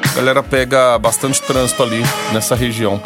a 0.02 0.14
galera 0.14 0.42
pega 0.42 0.98
bastante 0.98 1.40
trânsito 1.40 1.82
ali 1.82 2.02
nessa 2.30 2.54
região. 2.54 3.00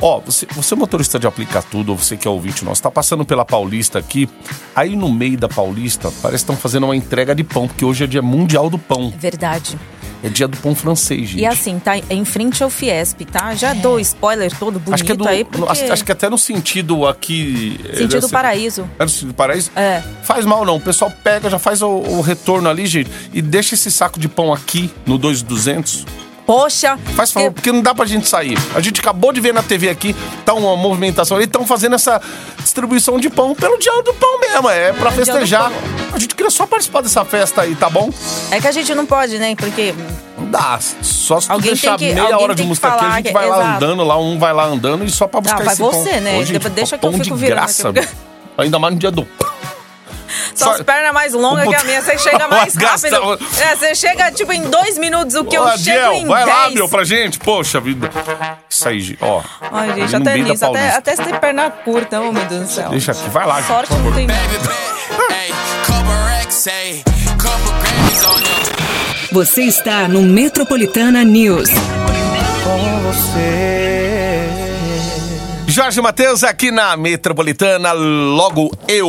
Ó, 0.00 0.20
você, 0.20 0.46
você 0.52 0.72
é 0.72 0.76
motorista 0.76 1.18
de 1.18 1.26
aplicar 1.26 1.62
tudo, 1.62 1.90
ou 1.90 1.98
você 1.98 2.16
que 2.16 2.26
é 2.26 2.30
ouvinte 2.30 2.64
nosso, 2.64 2.82
tá 2.82 2.90
passando 2.90 3.24
pela 3.24 3.44
Paulista 3.44 3.98
aqui, 3.98 4.28
aí 4.74 4.96
no 4.96 5.12
meio 5.12 5.36
da 5.36 5.48
Paulista, 5.48 6.10
parece 6.22 6.44
que 6.44 6.52
estão 6.52 6.56
fazendo 6.56 6.84
uma 6.84 6.96
entrega 6.96 7.34
de 7.34 7.44
pão, 7.44 7.68
porque 7.68 7.84
hoje 7.84 8.04
é 8.04 8.06
dia 8.06 8.22
mundial 8.22 8.70
do 8.70 8.78
pão. 8.78 9.12
Verdade. 9.18 9.76
É 10.22 10.28
dia 10.28 10.48
do 10.48 10.56
pão 10.56 10.74
francês, 10.74 11.28
gente. 11.28 11.40
E 11.40 11.46
assim, 11.46 11.78
tá 11.78 11.92
em 11.96 12.24
frente 12.24 12.62
ao 12.62 12.68
Fiesp, 12.70 13.20
tá? 13.24 13.54
Já 13.54 13.72
dou 13.72 14.00
spoiler 14.00 14.50
todo 14.58 14.78
bonito 14.80 14.94
acho 14.94 15.04
que 15.04 15.12
é 15.12 15.14
do, 15.14 15.28
aí, 15.28 15.44
porque... 15.44 15.70
acho, 15.70 15.92
acho 15.92 16.04
que 16.04 16.10
até 16.12 16.28
no 16.28 16.36
sentido 16.36 17.06
aqui... 17.06 17.78
é, 17.88 17.96
Sentido 17.98 18.26
ser- 18.26 18.32
paraíso. 18.32 18.88
É 18.98 19.04
no 19.04 19.08
sentido 19.08 19.34
paraíso? 19.34 19.70
É. 19.76 20.02
Faz 20.24 20.44
mal 20.44 20.64
não, 20.64 20.76
o 20.76 20.80
pessoal 20.80 21.12
pega, 21.22 21.48
já 21.48 21.58
faz 21.58 21.82
o, 21.82 21.88
o 21.88 22.20
retorno 22.20 22.68
ali, 22.68 22.86
gente, 22.86 23.10
e 23.32 23.40
deixa 23.40 23.74
esse 23.74 23.90
saco 23.90 24.18
de 24.18 24.28
pão 24.28 24.52
aqui 24.52 24.90
no 25.06 25.16
2,200. 25.18 26.04
Poxa, 26.48 26.96
Faz 27.14 27.30
favor, 27.30 27.52
porque 27.52 27.70
não 27.70 27.82
dá 27.82 27.94
pra 27.94 28.06
gente 28.06 28.26
sair. 28.26 28.56
A 28.74 28.80
gente 28.80 29.00
acabou 29.00 29.34
de 29.34 29.38
ver 29.40 29.52
na 29.52 29.62
TV 29.62 29.90
aqui, 29.90 30.16
tá 30.46 30.54
uma 30.54 30.74
movimentação 30.78 31.36
ali, 31.36 31.44
estão 31.44 31.66
fazendo 31.66 31.94
essa 31.94 32.22
distribuição 32.56 33.20
de 33.20 33.28
pão 33.28 33.54
pelo 33.54 33.76
dia 33.78 33.92
do 34.02 34.14
pão 34.14 34.40
mesmo, 34.40 34.70
é 34.70 34.90
pra 34.94 35.10
É 35.10 35.12
do 35.12 35.16
festejar. 35.16 35.70
pão. 35.70 35.78
A 36.14 36.18
gente 36.18 36.34
queria 36.34 36.50
só 36.50 36.66
participar 36.66 37.02
dessa 37.02 37.22
festa 37.22 37.60
aí, 37.60 37.74
tá 37.74 37.90
bom? 37.90 38.08
é 38.50 38.58
que 38.62 38.66
a 38.66 38.72
gente 38.72 38.94
não 38.94 39.04
pode, 39.04 39.38
né? 39.38 39.54
Porque 39.56 39.94
Não 40.38 40.50
dá, 40.50 40.78
só 41.02 41.38
se 41.38 41.48
tu 41.48 41.52
Alguém 41.52 41.72
deixar 41.72 41.98
que- 41.98 42.14
meia 42.14 42.38
hora 42.38 42.54
de 42.54 42.62
música 42.62 42.88
aqui, 42.94 43.04
a 43.04 43.10
gente 43.16 43.26
que- 43.26 43.32
vai 43.34 43.46
lá 43.46 43.56
exato. 43.58 43.84
andando, 43.84 44.04
lá 44.04 44.18
um 44.18 44.38
vai 44.38 44.54
lá 44.54 44.64
andando 44.64 45.04
e 45.04 45.10
só 45.10 45.26
pra 45.28 45.42
buscar 45.42 45.60
Ah, 45.60 45.64
vai 45.64 45.74
esse 45.74 45.82
pão. 45.82 45.90
você, 45.92 46.18
né? 46.20 46.38
Ô, 46.38 46.44
gente, 46.46 46.66
Deixa- 46.70 46.96
que 46.96 47.04
eu 47.04 47.10
pão 47.10 47.20
fico 47.20 47.34
de 47.36 47.42
virando 47.42 47.56
graça. 47.58 47.92
Ainda 48.56 48.78
mais 48.78 48.94
no 48.94 48.98
dia 49.00 49.10
do 49.10 49.24
pão. 49.26 49.50
Só 50.54 50.72
as 50.72 50.82
pernas 50.82 51.12
mais 51.12 51.32
longas 51.32 51.66
o 51.66 51.70
que 51.70 51.76
a 51.76 51.84
minha, 51.84 52.02
você 52.02 52.18
chega 52.18 52.48
mais 52.48 52.74
rápido. 52.74 53.38
É, 53.60 53.76
você 53.76 53.94
chega 53.94 54.30
tipo 54.30 54.52
em 54.52 54.62
dois 54.62 54.98
minutos, 54.98 55.34
o 55.34 55.44
que 55.44 55.56
eu 55.56 55.62
Ô, 55.62 55.76
chego 55.76 55.98
Adiel, 55.98 56.12
em 56.14 56.26
vai 56.26 56.44
lá, 56.44 56.64
dez. 56.64 56.74
meu, 56.74 56.88
pra 56.88 57.04
gente. 57.04 57.38
Poxa 57.38 57.80
vida. 57.80 58.10
Isso 58.68 58.88
aí, 58.88 59.18
ó. 59.20 59.42
Ai, 59.72 59.94
gente, 59.94 60.16
até 60.16 60.36
nisso, 60.36 60.64
até, 60.64 60.78
Paulista. 60.78 60.98
até 60.98 61.16
se 61.16 61.22
tem 61.24 61.34
perna 61.34 61.70
curta, 61.70 62.20
oh 62.20 62.32
meu 62.32 62.44
Deus 62.44 62.62
do 62.62 62.68
céu. 62.68 62.90
Deixa 62.90 63.12
aqui, 63.12 63.28
vai 63.30 63.46
lá, 63.46 63.62
Sorte 63.62 63.92
não 63.94 64.12
tem. 64.12 64.26
Você 69.32 69.62
está 69.62 70.08
no 70.08 70.22
Metropolitana 70.22 71.22
News. 71.22 71.68
Jorge 75.66 76.00
Matheus 76.00 76.42
aqui 76.42 76.70
na 76.70 76.96
Metropolitana, 76.96 77.92
logo 77.92 78.72
eu. 78.88 79.08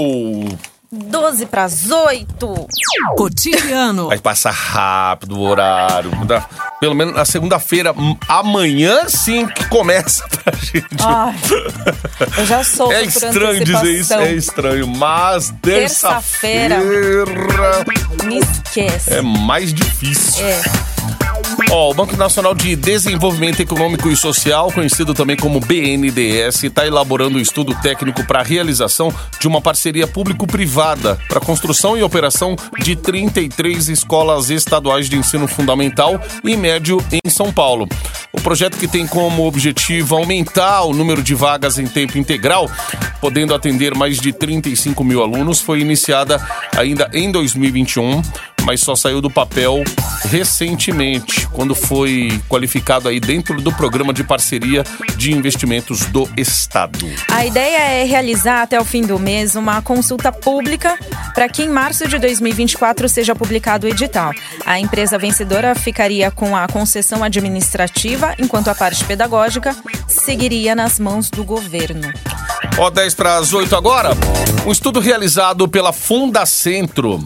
12 0.91 1.45
pras 1.45 1.91
8. 1.91 2.67
Cotidiano. 3.15 4.07
Vai 4.07 4.17
passar 4.17 4.51
rápido 4.51 5.37
o 5.37 5.41
horário. 5.41 6.09
Pelo 6.79 6.95
menos 6.95 7.13
na 7.13 7.25
segunda-feira, 7.25 7.93
amanhã 8.27 9.07
sim 9.07 9.45
que 9.45 9.65
começa 9.65 10.23
pra 10.43 10.53
gente. 10.57 10.87
Ai, 11.03 11.35
eu 12.37 12.45
já 12.45 12.63
sou 12.63 12.91
É 12.91 13.03
estranho 13.03 13.63
dizer 13.63 13.91
isso, 13.91 14.13
é 14.13 14.33
estranho, 14.33 14.87
mas 14.87 15.53
terça-feira 15.61 16.77
Terça-feira. 16.77 17.85
Me 18.25 18.39
esquece. 18.39 19.13
é 19.13 19.21
mais 19.21 19.71
difícil. 19.73 20.43
É. 20.43 20.61
Ó, 21.71 21.91
o 21.91 21.93
Banco 21.93 22.17
Nacional 22.17 22.55
de 22.55 22.75
Desenvolvimento 22.75 23.59
Econômico 23.59 24.09
e 24.09 24.15
Social, 24.15 24.71
conhecido 24.71 25.13
também 25.13 25.37
como 25.37 25.59
BNDES, 25.59 26.63
está 26.63 26.87
elaborando 26.87 27.37
um 27.37 27.41
estudo 27.41 27.75
técnico 27.75 28.25
para 28.25 28.39
a 28.39 28.43
realização 28.43 29.13
de 29.39 29.47
uma 29.47 29.61
parceria 29.61 30.07
público-privada 30.07 31.19
para 31.27 31.39
construção 31.39 31.95
e 31.95 32.01
operação 32.01 32.55
de 32.79 32.95
33 32.95 33.87
escolas 33.87 34.49
estaduais 34.49 35.07
de 35.07 35.15
ensino 35.15 35.47
fundamental 35.47 36.19
e 36.43 36.57
médio 36.57 37.05
em 37.11 37.29
São 37.29 37.53
Paulo. 37.53 37.87
O 38.33 38.41
projeto 38.41 38.77
que 38.77 38.87
tem 38.87 39.05
como 39.05 39.45
objetivo 39.45 40.15
aumentar 40.15 40.83
o 40.85 40.93
número 40.93 41.21
de 41.21 41.35
vagas 41.35 41.77
em 41.77 41.85
tempo 41.85 42.17
integral, 42.17 42.69
podendo 43.21 43.53
atender 43.53 43.93
mais 43.93 44.19
de 44.19 44.33
35 44.33 45.03
mil 45.03 45.21
alunos, 45.21 45.61
foi 45.61 45.81
iniciada 45.81 46.43
ainda 46.75 47.09
em 47.13 47.31
2021 47.31 48.23
mas 48.69 48.81
só 48.81 48.95
saiu 48.95 49.19
do 49.19 49.31
papel 49.31 49.83
recentemente, 50.25 51.47
quando 51.47 51.73
foi 51.73 52.39
qualificado 52.47 53.09
aí 53.09 53.19
dentro 53.19 53.59
do 53.59 53.73
programa 53.73 54.13
de 54.13 54.23
parceria 54.23 54.83
de 55.17 55.31
investimentos 55.33 56.05
do 56.05 56.29
Estado. 56.37 56.99
A 57.31 57.43
ideia 57.43 57.79
é 57.79 58.03
realizar 58.03 58.61
até 58.61 58.79
o 58.79 58.85
fim 58.85 59.01
do 59.01 59.17
mês 59.17 59.55
uma 59.55 59.81
consulta 59.81 60.31
pública 60.31 60.99
para 61.33 61.49
que 61.49 61.63
em 61.63 61.67
março 61.67 62.07
de 62.07 62.19
2024 62.19 63.09
seja 63.09 63.33
publicado 63.33 63.87
o 63.87 63.89
edital. 63.89 64.33
A 64.63 64.79
empresa 64.79 65.17
vencedora 65.17 65.73
ficaria 65.73 66.29
com 66.29 66.55
a 66.55 66.67
concessão 66.67 67.23
administrativa, 67.23 68.35
enquanto 68.37 68.67
a 68.67 68.75
parte 68.75 69.03
pedagógica 69.03 69.75
seguiria 70.07 70.75
nas 70.75 70.99
mãos 70.99 71.31
do 71.31 71.43
governo. 71.43 72.13
Ó, 72.77 72.91
10 72.91 73.15
para 73.15 73.37
as 73.37 73.51
8 73.51 73.75
agora. 73.75 74.11
Um 74.63 74.71
estudo 74.71 74.99
realizado 74.99 75.67
pela 75.67 75.91
Fundacentro 75.91 77.17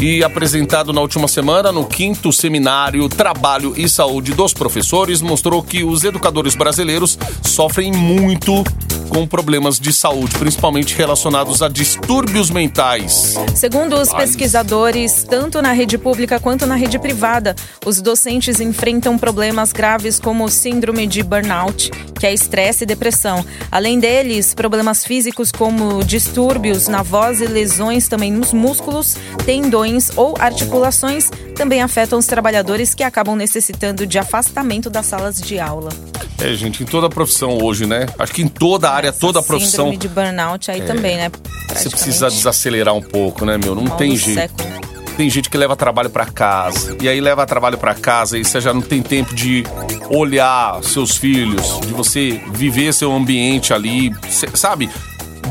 e 0.00 0.24
apresentado 0.24 0.92
na 0.92 1.00
última 1.00 1.28
semana 1.28 1.70
no 1.70 1.84
quinto 1.84 2.32
seminário 2.32 3.08
Trabalho 3.08 3.74
e 3.76 3.88
Saúde 3.88 4.32
dos 4.32 4.52
Professores 4.54 5.20
mostrou 5.20 5.62
que 5.62 5.84
os 5.84 6.04
educadores 6.04 6.54
brasileiros 6.54 7.18
sofrem 7.42 7.92
muito 7.92 8.64
com 9.10 9.26
problemas 9.26 9.78
de 9.78 9.92
saúde, 9.92 10.38
principalmente 10.38 10.94
relacionados 10.94 11.62
a 11.62 11.68
distúrbios 11.68 12.48
mentais. 12.48 13.34
Segundo 13.54 13.96
os 13.96 14.12
pesquisadores, 14.12 15.24
tanto 15.24 15.60
na 15.60 15.72
rede 15.72 15.98
pública 15.98 16.38
quanto 16.38 16.64
na 16.64 16.76
rede 16.76 16.98
privada, 16.98 17.56
os 17.84 18.00
docentes 18.00 18.60
enfrentam 18.60 19.18
problemas 19.18 19.72
graves 19.72 20.20
como 20.20 20.48
síndrome 20.48 21.06
de 21.08 21.22
burnout, 21.24 21.90
que 22.18 22.26
é 22.26 22.32
estresse 22.32 22.84
e 22.84 22.86
depressão. 22.86 23.44
Além 23.70 23.98
deles, 23.98 24.54
problemas 24.54 25.04
físicos 25.04 25.50
como 25.50 26.04
distúrbios 26.04 26.86
na 26.86 27.02
voz 27.02 27.40
e 27.40 27.46
lesões 27.46 28.06
também 28.06 28.30
nos 28.30 28.52
músculos, 28.52 29.16
tendões 29.70 30.10
ou 30.16 30.34
articulações 30.38 31.30
também 31.54 31.80
afetam 31.80 32.18
os 32.18 32.26
trabalhadores 32.26 32.92
que 32.92 33.04
acabam 33.04 33.36
necessitando 33.36 34.04
de 34.04 34.18
afastamento 34.18 34.90
das 34.90 35.06
salas 35.06 35.40
de 35.40 35.60
aula. 35.60 35.90
É, 36.40 36.52
gente, 36.54 36.82
em 36.82 36.86
toda 36.86 37.08
profissão 37.08 37.58
hoje, 37.62 37.86
né? 37.86 38.06
Acho 38.18 38.32
que 38.32 38.42
em 38.42 38.48
toda 38.48 38.88
a 38.88 38.94
área, 38.94 39.08
Essa 39.08 39.20
toda 39.20 39.38
a 39.38 39.42
profissão, 39.42 39.90
Síndrome 39.92 39.96
de 39.98 40.08
burnout 40.08 40.70
aí 40.70 40.82
também, 40.82 41.16
né? 41.16 41.30
você 41.68 41.88
precisa 41.88 42.28
desacelerar 42.28 42.94
um 42.94 43.02
pouco, 43.02 43.44
né, 43.44 43.56
meu? 43.56 43.76
Não 43.76 43.84
Mal 43.84 43.96
tem 43.96 44.16
jeito. 44.16 44.40
século. 44.40 44.80
Tem 45.16 45.28
gente 45.28 45.50
que 45.50 45.56
leva 45.56 45.76
trabalho 45.76 46.08
pra 46.08 46.24
casa. 46.24 46.96
E 47.00 47.08
aí 47.08 47.20
leva 47.20 47.46
trabalho 47.46 47.76
pra 47.76 47.94
casa 47.94 48.38
e 48.38 48.44
você 48.44 48.60
já 48.60 48.72
não 48.72 48.80
tem 48.80 49.02
tempo 49.02 49.34
de 49.34 49.64
olhar 50.08 50.82
seus 50.82 51.14
filhos, 51.16 51.78
de 51.80 51.92
você 51.92 52.40
viver 52.52 52.92
seu 52.94 53.12
ambiente 53.12 53.72
ali, 53.74 54.10
sabe? 54.54 54.88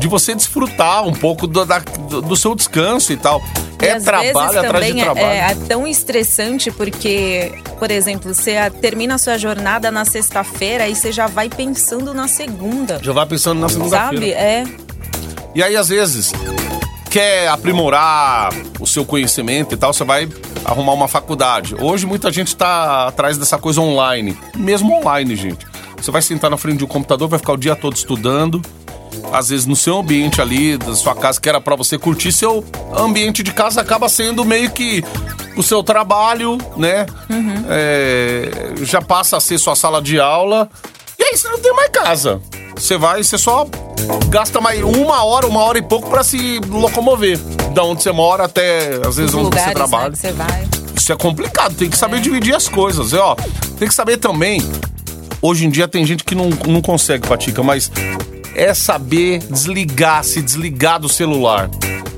De 0.00 0.08
você 0.08 0.34
desfrutar 0.34 1.06
um 1.06 1.12
pouco 1.12 1.46
do, 1.46 1.64
da- 1.64 1.78
do- 1.78 2.36
seu 2.36 2.54
descanso 2.54 3.12
e 3.12 3.16
tal. 3.16 3.40
E 3.80 3.86
é 3.86 4.00
trabalho 4.00 4.58
atrás 4.60 4.86
de 4.92 5.00
é- 5.00 5.04
trabalho. 5.04 5.26
É, 5.26 5.38
é 5.52 5.54
tão 5.68 5.86
estressante 5.86 6.70
porque, 6.70 7.52
por 7.78 7.90
exemplo, 7.90 8.32
você 8.34 8.70
termina 8.80 9.14
a 9.14 9.18
sua 9.18 9.38
jornada 9.38 9.90
na 9.90 10.04
sexta-feira 10.04 10.88
e 10.88 10.94
você 10.96 11.12
já 11.12 11.26
vai 11.26 11.48
pensando 11.48 12.12
na 12.12 12.26
segunda. 12.26 12.98
Já 13.02 13.12
vai 13.12 13.26
pensando 13.26 13.60
na 13.60 13.68
Sabe? 13.68 13.84
segunda-feira. 13.84 14.26
É. 14.38 14.64
E 15.54 15.62
aí, 15.62 15.76
às 15.76 15.88
vezes, 15.88 16.32
quer 17.10 17.48
aprimorar 17.48 18.50
o 18.78 18.86
seu 18.86 19.04
conhecimento 19.04 19.74
e 19.74 19.78
tal, 19.78 19.92
você 19.92 20.04
vai 20.04 20.28
arrumar 20.64 20.92
uma 20.92 21.08
faculdade. 21.08 21.74
Hoje, 21.80 22.06
muita 22.06 22.30
gente 22.30 22.48
está 22.48 23.08
atrás 23.08 23.36
dessa 23.38 23.58
coisa 23.58 23.80
online. 23.80 24.36
Mesmo 24.56 24.94
online, 24.94 25.34
gente. 25.36 25.66
Você 25.96 26.10
vai 26.10 26.22
sentar 26.22 26.50
na 26.50 26.56
frente 26.56 26.78
de 26.78 26.84
um 26.84 26.88
computador, 26.88 27.28
vai 27.28 27.38
ficar 27.38 27.52
o 27.52 27.56
dia 27.58 27.74
todo 27.76 27.94
estudando. 27.96 28.62
Às 29.32 29.48
vezes 29.48 29.66
no 29.66 29.76
seu 29.76 29.98
ambiente 29.98 30.40
ali, 30.40 30.76
da 30.76 30.94
sua 30.94 31.14
casa, 31.14 31.40
que 31.40 31.48
era 31.48 31.60
pra 31.60 31.76
você 31.76 31.98
curtir, 31.98 32.32
seu 32.32 32.64
ambiente 32.96 33.42
de 33.42 33.52
casa 33.52 33.80
acaba 33.80 34.08
sendo 34.08 34.44
meio 34.44 34.70
que 34.70 35.04
o 35.56 35.62
seu 35.62 35.82
trabalho, 35.82 36.58
né? 36.76 37.06
É, 37.68 38.72
já 38.82 39.00
passa 39.02 39.36
a 39.36 39.40
ser 39.40 39.58
sua 39.58 39.74
sala 39.76 40.00
de 40.00 40.18
aula. 40.18 40.68
E 41.18 41.22
aí 41.22 41.36
você 41.36 41.48
não 41.48 41.58
tem 41.58 41.72
mais 41.74 41.90
casa. 41.90 42.40
Você 42.74 42.96
vai, 42.96 43.22
você 43.22 43.36
só 43.36 43.66
gasta 44.28 44.60
mais 44.60 44.82
uma 44.82 45.22
hora, 45.22 45.46
uma 45.46 45.60
hora 45.62 45.78
e 45.78 45.82
pouco 45.82 46.08
pra 46.08 46.24
se 46.24 46.58
locomover. 46.68 47.38
Da 47.74 47.84
onde 47.84 48.02
você 48.02 48.10
mora 48.10 48.44
até, 48.44 48.94
às 49.06 49.16
vezes, 49.16 49.32
Os 49.32 49.34
onde 49.34 49.44
lugares 49.44 49.64
você 49.64 49.68
né, 49.68 49.74
trabalha. 49.74 50.10
que 50.12 50.18
você 50.18 50.32
vai. 50.32 50.68
Isso 50.96 51.12
é 51.12 51.16
complicado, 51.16 51.74
tem 51.74 51.88
que 51.90 51.96
saber 51.96 52.20
dividir 52.20 52.54
as 52.54 52.68
coisas. 52.68 53.12
E, 53.12 53.16
ó, 53.16 53.34
tem 53.78 53.86
que 53.86 53.94
saber 53.94 54.16
também. 54.16 54.60
Hoje 55.42 55.64
em 55.66 55.70
dia 55.70 55.88
tem 55.88 56.04
gente 56.04 56.22
que 56.24 56.34
não, 56.34 56.50
não 56.66 56.82
consegue, 56.82 57.26
Patica, 57.26 57.62
mas 57.62 57.90
é 58.60 58.74
saber 58.74 59.38
desligar, 59.38 60.22
se 60.22 60.42
desligar 60.42 61.00
do 61.00 61.08
celular. 61.08 61.68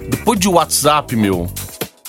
Depois 0.08 0.38
de 0.38 0.48
WhatsApp, 0.48 1.14
meu, 1.14 1.48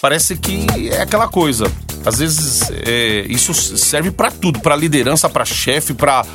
parece 0.02 0.36
que 0.36 0.66
é 0.92 1.02
aquela 1.02 1.28
coisa. 1.28 1.72
Às 2.06 2.18
vezes 2.20 2.64
é, 2.86 3.26
isso 3.30 3.54
serve 3.54 4.12
pra 4.12 4.30
tudo, 4.32 4.60
pra 4.60 4.76
liderança, 4.76 5.30
pra 5.30 5.46
chefe, 5.46 5.94
pra 5.94 6.26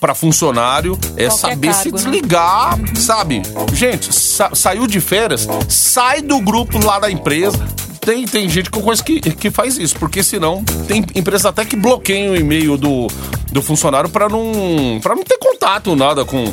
para 0.00 0.14
funcionário, 0.14 0.98
é 1.16 1.26
Qualquer 1.28 1.30
saber 1.30 1.72
se 1.74 1.90
cargo, 1.90 1.96
né? 1.98 2.04
desligar, 2.04 2.78
sabe? 2.96 3.42
Gente, 3.72 4.12
sa- 4.12 4.50
saiu 4.52 4.86
de 4.86 5.00
férias, 5.00 5.46
sai 5.68 6.20
do 6.20 6.40
grupo 6.40 6.84
lá 6.84 6.98
da 6.98 7.10
empresa. 7.10 7.58
Tem, 8.00 8.26
tem 8.26 8.48
gente 8.48 8.68
que 8.70 8.76
eu 8.78 8.82
conheço 8.82 9.04
que, 9.04 9.20
que 9.20 9.50
faz 9.50 9.78
isso, 9.78 9.94
porque 9.96 10.22
senão 10.24 10.64
tem 10.88 11.04
empresa 11.14 11.50
até 11.50 11.64
que 11.64 11.76
bloqueia 11.76 12.30
o 12.32 12.36
e-mail 12.36 12.76
do, 12.76 13.06
do 13.52 13.62
funcionário 13.62 14.10
para 14.10 14.28
não, 14.28 14.98
pra 15.00 15.14
não 15.14 15.22
ter 15.22 15.38
contato, 15.38 15.94
nada 15.94 16.24
com. 16.24 16.44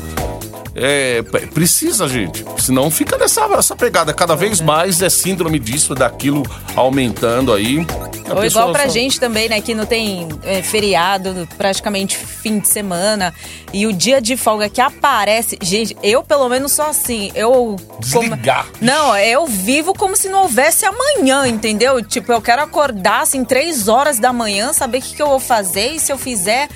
É, 0.79 1.23
precisa, 1.53 2.07
gente. 2.07 2.45
Senão 2.59 2.91
fica 2.91 3.17
nessa 3.17 3.45
essa 3.57 3.75
pegada. 3.75 4.13
Cada 4.13 4.35
vez 4.35 4.61
mais 4.61 5.01
é 5.01 5.09
síndrome 5.09 5.57
disso, 5.57 5.95
daquilo 5.95 6.43
aumentando 6.75 7.51
aí. 7.51 7.83
A 8.29 8.35
Ou 8.35 8.45
igual 8.45 8.71
pra 8.71 8.83
só- 8.83 8.89
gente 8.89 9.19
também, 9.19 9.49
né? 9.49 9.59
Que 9.59 9.73
não 9.73 9.85
tem 9.87 10.27
é, 10.43 10.61
feriado, 10.61 11.47
praticamente 11.57 12.15
fim 12.17 12.59
de 12.59 12.67
semana. 12.67 13.33
E 13.73 13.87
o 13.87 13.93
dia 13.93 14.21
de 14.21 14.37
folga 14.37 14.69
que 14.69 14.79
aparece. 14.79 15.57
Gente, 15.63 15.97
eu 16.03 16.21
pelo 16.23 16.47
menos 16.47 16.73
sou 16.73 16.85
assim. 16.85 17.31
Eu. 17.33 17.75
Desligar. 17.99 18.67
Não, 18.79 19.17
eu 19.17 19.47
vivo 19.47 19.93
como 19.95 20.15
se 20.15 20.29
não 20.29 20.43
houvesse 20.43 20.85
amanhã, 20.85 21.47
entendeu? 21.47 22.03
Tipo, 22.03 22.31
eu 22.33 22.41
quero 22.41 22.61
acordar 22.61 23.21
assim, 23.21 23.43
três 23.43 23.87
horas 23.87 24.19
da 24.19 24.31
manhã, 24.31 24.73
saber 24.73 24.99
o 24.99 25.01
que, 25.01 25.15
que 25.15 25.21
eu 25.21 25.29
vou 25.29 25.39
fazer. 25.39 25.93
E 25.93 25.99
se 25.99 26.11
eu 26.11 26.17
fizer. 26.19 26.69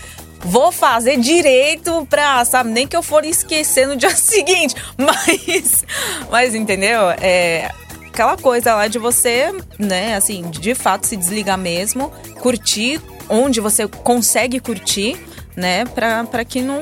Vou 0.43 0.71
fazer 0.71 1.17
direito 1.17 2.05
pra, 2.09 2.43
sabe, 2.45 2.69
nem 2.71 2.87
que 2.87 2.95
eu 2.95 3.03
for 3.03 3.23
esquecer 3.23 3.87
no 3.87 3.95
dia 3.95 4.09
seguinte. 4.15 4.75
Mas, 4.97 5.85
mas 6.29 6.55
entendeu? 6.55 7.09
É, 7.21 7.71
aquela 8.07 8.37
coisa 8.37 8.75
lá 8.75 8.87
de 8.87 8.99
você, 8.99 9.53
né, 9.79 10.15
assim, 10.15 10.49
de 10.49 10.75
fato 10.75 11.07
se 11.07 11.15
desligar 11.15 11.57
mesmo, 11.57 12.11
curtir 12.39 13.01
onde 13.29 13.61
você 13.61 13.87
consegue 13.87 14.59
curtir, 14.59 15.17
né, 15.55 15.85
pra 15.85 16.43
que 16.43 16.61
não, 16.61 16.81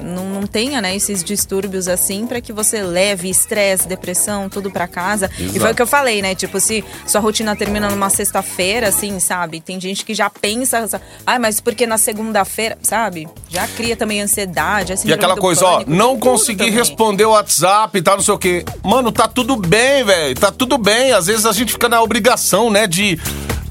não, 0.00 0.28
não 0.28 0.46
tenha, 0.46 0.80
né, 0.80 0.94
esses 0.94 1.22
distúrbios 1.22 1.88
assim, 1.88 2.26
pra 2.26 2.40
que 2.40 2.52
você 2.52 2.82
leve 2.82 3.28
estresse, 3.28 3.88
depressão, 3.88 4.48
tudo 4.48 4.70
pra 4.70 4.86
casa. 4.86 5.30
E 5.38 5.48
foi 5.48 5.56
Exato. 5.56 5.72
o 5.72 5.74
que 5.74 5.82
eu 5.82 5.86
falei, 5.86 6.22
né, 6.22 6.34
tipo, 6.34 6.60
se 6.60 6.84
sua 7.06 7.20
rotina 7.20 7.54
termina 7.56 7.88
numa 7.88 8.10
sexta-feira, 8.10 8.88
assim, 8.88 9.18
sabe, 9.20 9.60
tem 9.60 9.80
gente 9.80 10.04
que 10.04 10.14
já 10.14 10.28
pensa, 10.30 11.00
ai, 11.26 11.38
mas 11.38 11.60
porque 11.60 11.86
na 11.86 11.98
segunda-feira, 11.98 12.78
sabe, 12.82 13.28
já 13.48 13.66
cria 13.68 13.96
também 13.96 14.20
ansiedade, 14.20 14.92
assim, 14.92 15.08
E 15.08 15.12
aquela 15.12 15.36
coisa, 15.36 15.64
ó, 15.64 15.84
não 15.86 16.18
consegui 16.18 16.70
responder 16.70 17.24
o 17.24 17.30
WhatsApp 17.30 17.96
e 17.96 18.02
tal, 18.02 18.16
não 18.16 18.22
sei 18.22 18.34
o 18.34 18.38
quê. 18.38 18.64
Mano, 18.82 19.10
tá 19.12 19.28
tudo 19.28 19.56
bem, 19.56 20.04
velho. 20.04 20.34
Tá 20.34 20.50
tudo 20.50 20.78
bem. 20.78 21.12
Às 21.12 21.26
vezes 21.26 21.46
a 21.46 21.52
gente 21.52 21.72
fica 21.72 21.88
na 21.88 22.02
obrigação, 22.02 22.70
né, 22.70 22.86
de. 22.86 23.18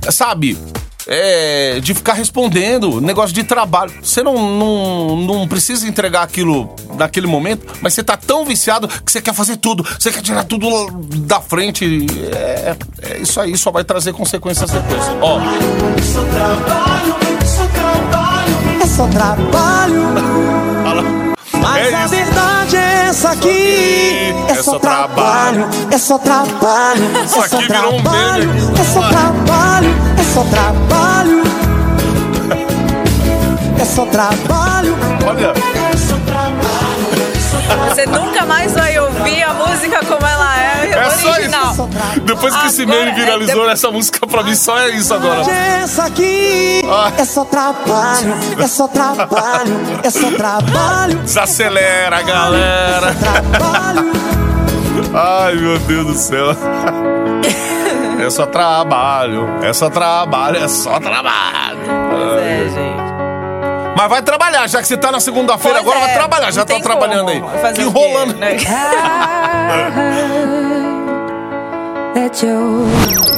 Sabe? 0.09 0.57
É, 1.07 1.79
de 1.81 1.93
ficar 1.93 2.13
respondendo, 2.13 2.99
negócio 2.99 3.33
de 3.33 3.43
trabalho. 3.43 3.93
Você 4.01 4.23
não, 4.23 4.33
não, 4.57 5.15
não 5.17 5.47
precisa 5.47 5.87
entregar 5.87 6.23
aquilo 6.23 6.73
naquele 6.95 7.27
momento, 7.27 7.65
mas 7.81 7.93
você 7.93 8.03
tá 8.03 8.17
tão 8.17 8.43
viciado 8.45 8.87
que 8.87 9.11
você 9.11 9.21
quer 9.21 9.33
fazer 9.33 9.57
tudo, 9.57 9.83
você 9.99 10.11
quer 10.11 10.21
tirar 10.21 10.43
tudo 10.45 10.67
da 11.27 11.39
frente. 11.39 12.07
É, 12.33 12.75
é 13.03 13.17
isso 13.19 13.39
aí, 13.39 13.55
só 13.57 13.69
vai 13.71 13.83
trazer 13.83 14.13
consequências 14.13 14.71
depois. 14.71 15.01
Ó, 15.21 15.39
É 18.81 18.87
só 18.87 19.07
trabalho, 19.07 20.01
mas 21.61 21.87
É 21.87 21.95
a 21.95 22.07
verdade 22.07 22.75
é 22.77 23.07
essa 23.09 23.29
aqui. 23.31 24.33
É 24.47 24.55
só 24.63 24.79
trabalho, 24.79 25.67
é 25.91 25.97
só 25.97 26.17
trabalho, 26.17 27.03
é 27.17 27.23
Isso 27.25 27.33
só 27.35 27.41
aqui 27.41 27.67
virou 27.67 27.95
um 27.95 28.01
trabalho, 28.01 28.47
meme. 28.53 28.79
é 28.79 28.83
só 28.83 29.07
trabalho, 29.09 29.89
é 30.35 30.37
só 30.37 30.43
trabalho. 30.43 31.43
É 33.79 33.85
só 33.85 34.05
trabalho, 34.05 34.97
olha. 35.25 35.53
Você 37.89 38.05
nunca 38.05 38.45
mais 38.45 38.73
vai 38.73 38.99
ouvir 38.99 39.43
a 39.43 39.53
música 39.53 39.99
como 40.05 40.25
ela 40.27 40.57
é, 40.59 40.89
É 40.91 41.09
só 41.11 41.29
original. 41.31 41.71
isso. 41.71 41.89
Depois 42.25 42.53
que 42.55 42.67
esse 42.67 42.81
Agora, 42.83 42.99
meme 42.99 43.11
é, 43.11 43.15
viralizou, 43.15 43.65
de- 43.65 43.71
essa 43.71 43.89
música 43.91 44.27
pra 44.27 44.43
mim 44.43 44.55
só 44.55 44.77
é 44.79 44.89
isso 44.89 45.13
agora. 45.13 45.49
é 45.49 45.81
essa 45.83 46.03
aqui. 46.03 46.81
Ah. 46.85 47.11
É 47.17 47.23
só 47.25 47.45
trabalho, 47.45 48.35
é 48.59 48.67
só 48.67 48.87
trabalho, 48.89 49.79
é 50.03 50.09
só 50.09 50.31
trabalho, 50.31 51.17
Desacelera, 51.19 52.21
galera. 52.21 53.15
trabalho. 53.15 54.11
Ai, 55.13 55.55
meu 55.55 55.79
Deus 55.79 56.05
do 56.07 56.13
céu. 56.15 56.55
É 58.25 58.29
só 58.29 58.45
trabalho, 58.45 59.47
é 59.61 59.71
só 59.71 59.89
trabalho, 59.89 60.57
é 60.57 60.67
só 60.67 60.99
trabalho. 60.99 61.79
É, 62.41 62.69
gente. 62.69 63.05
Mas 63.97 64.09
vai 64.09 64.21
trabalhar, 64.21 64.67
já 64.67 64.81
que 64.81 64.87
você 64.87 64.97
tá 64.97 65.11
na 65.11 65.19
segunda-feira, 65.19 65.77
Pois 65.81 65.87
agora 65.87 65.99
é, 65.99 66.07
vai 66.07 66.13
trabalhar, 66.15 66.51
já 66.51 66.65
tá 66.65 66.73
tem 66.73 66.81
trabalhando 66.81 67.31
como. 67.31 67.49
aí. 67.49 67.61
Fazer 67.61 67.73
Que 67.75 67.85
o 67.85 67.93
quê, 67.93 67.99
enrolando. 67.99 68.33
né? 68.35 68.57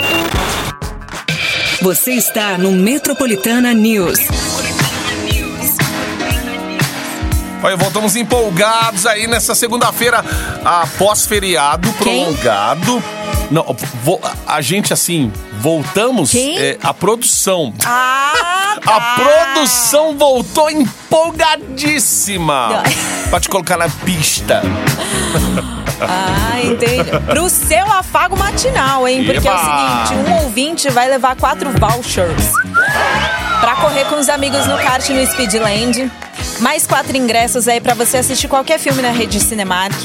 Você 1.81 2.11
está 2.13 2.57
no 2.57 2.71
Metropolitana 2.71 3.73
News. 3.73 4.19
Olha, 7.63 7.75
voltamos 7.75 8.15
empolgados 8.15 9.05
aí 9.05 9.27
nessa 9.27 9.53
segunda-feira, 9.55 10.23
após 10.63 11.25
feriado 11.25 11.91
Quem? 12.01 12.23
prolongado. 12.33 13.03
Não, 13.49 13.63
vo- 14.03 14.19
a 14.45 14.61
gente 14.61 14.91
assim, 14.93 15.31
voltamos. 15.59 16.31
Quem? 16.31 16.57
é, 16.57 16.77
a 16.83 16.93
produção. 16.93 17.73
Ah, 17.85 18.75
tá. 18.83 18.95
A 18.95 19.15
produção 19.15 20.17
voltou 20.17 20.69
empolgadíssima 20.69 22.83
pra 23.29 23.39
te 23.39 23.47
colocar 23.49 23.77
na 23.77 23.89
pista. 23.89 24.61
Ah, 25.99 26.59
entendi. 26.63 27.09
Pro 27.25 27.49
seu 27.49 27.91
afago 27.91 28.37
matinal, 28.37 29.07
hein? 29.07 29.25
Porque 29.25 29.47
é 29.47 29.51
o 29.51 29.55
Eba! 29.55 30.05
seguinte, 30.05 30.29
um 30.29 30.43
ouvinte 30.43 30.89
vai 30.91 31.09
levar 31.09 31.35
quatro 31.35 31.71
vouchers 31.71 32.51
pra 33.59 33.75
correr 33.77 34.05
com 34.05 34.19
os 34.19 34.29
amigos 34.29 34.63
no 34.67 34.77
kart 34.77 35.09
no 35.09 35.25
Speedland. 35.25 36.11
Mais 36.59 36.85
quatro 36.85 37.17
ingressos 37.17 37.67
aí 37.67 37.81
pra 37.81 37.95
você 37.95 38.17
assistir 38.17 38.47
qualquer 38.47 38.77
filme 38.77 39.01
na 39.01 39.09
rede 39.09 39.39
Cinemark. 39.39 39.95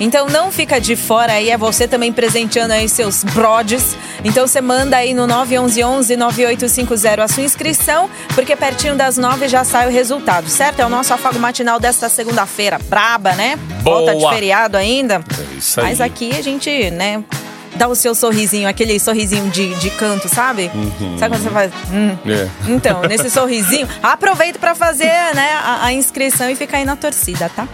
Então 0.00 0.26
não 0.28 0.50
fica 0.50 0.80
de 0.80 0.96
fora 0.96 1.34
aí, 1.34 1.50
é 1.50 1.56
você 1.56 1.86
também 1.86 2.12
presenteando 2.12 2.72
aí 2.72 2.88
seus 2.88 3.22
brodes. 3.24 3.96
Então 4.24 4.46
você 4.46 4.60
manda 4.60 4.96
aí 4.96 5.14
no 5.14 5.26
911-9850 5.26 7.18
a 7.20 7.28
sua 7.28 7.42
inscrição, 7.42 8.10
porque 8.34 8.56
pertinho 8.56 8.94
das 8.96 9.16
nove 9.16 9.48
já 9.48 9.64
sai 9.64 9.86
o 9.86 9.90
resultado, 9.90 10.48
certo? 10.48 10.80
É 10.80 10.86
o 10.86 10.88
nosso 10.88 11.12
afago 11.14 11.38
matinal 11.38 11.78
desta 11.78 12.08
segunda-feira. 12.08 12.78
Braba, 12.88 13.32
né? 13.32 13.58
Volta 13.82 14.12
de 14.14 14.20
Boa. 14.20 14.32
feriado 14.32 14.76
ainda. 14.76 15.22
É 15.38 15.58
isso 15.58 15.80
aí. 15.80 15.86
Mas 15.86 16.00
aqui 16.00 16.34
a 16.36 16.42
gente, 16.42 16.90
né, 16.90 17.22
dá 17.76 17.88
o 17.88 17.94
seu 17.94 18.14
sorrisinho, 18.14 18.68
aquele 18.68 18.98
sorrisinho 18.98 19.48
de, 19.50 19.74
de 19.74 19.90
canto, 19.90 20.28
sabe? 20.28 20.70
Sabe 21.18 21.36
quando 21.36 21.42
você 21.42 21.50
faz. 21.50 21.72
hum? 21.92 22.16
É. 22.26 22.48
Então, 22.68 23.02
nesse 23.02 23.30
sorrisinho, 23.30 23.88
aproveita 24.02 24.58
pra 24.58 24.74
fazer, 24.74 25.12
né, 25.34 25.50
a, 25.62 25.86
a 25.86 25.92
inscrição 25.92 26.48
e 26.50 26.56
ficar 26.56 26.78
aí 26.78 26.84
na 26.84 26.96
torcida, 26.96 27.48
tá? 27.54 27.66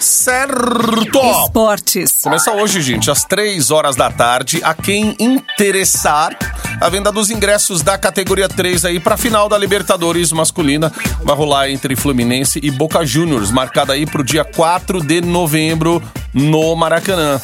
Certo! 0.00 1.20
Esportes. 1.44 2.22
Começa 2.22 2.52
hoje, 2.52 2.80
gente, 2.80 3.10
às 3.10 3.24
três 3.24 3.70
horas 3.70 3.94
da 3.94 4.10
tarde. 4.10 4.60
A 4.64 4.74
quem 4.74 5.14
interessar, 5.20 6.36
a 6.80 6.88
venda 6.88 7.12
dos 7.12 7.30
ingressos 7.30 7.82
da 7.82 7.98
categoria 7.98 8.48
3 8.48 8.86
aí 8.86 8.98
pra 8.98 9.18
final 9.18 9.48
da 9.48 9.58
Libertadores 9.58 10.32
masculina. 10.32 10.90
Vai 11.22 11.36
rolar 11.36 11.70
entre 11.70 11.94
Fluminense 11.94 12.58
e 12.62 12.70
Boca 12.70 13.04
Juniors, 13.04 13.50
marcada 13.50 13.92
aí 13.92 14.06
pro 14.06 14.24
dia 14.24 14.44
4 14.44 15.02
de 15.02 15.20
novembro 15.20 16.02
no 16.32 16.74
Maracanã. 16.74 17.38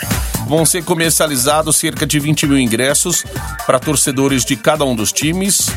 Vão 0.46 0.64
ser 0.64 0.82
comercializados 0.84 1.76
cerca 1.76 2.06
de 2.06 2.18
20 2.18 2.46
mil 2.46 2.58
ingressos 2.58 3.24
para 3.66 3.78
torcedores 3.78 4.44
de 4.44 4.56
cada 4.56 4.84
um 4.84 4.94
dos 4.94 5.12
times. 5.12 5.68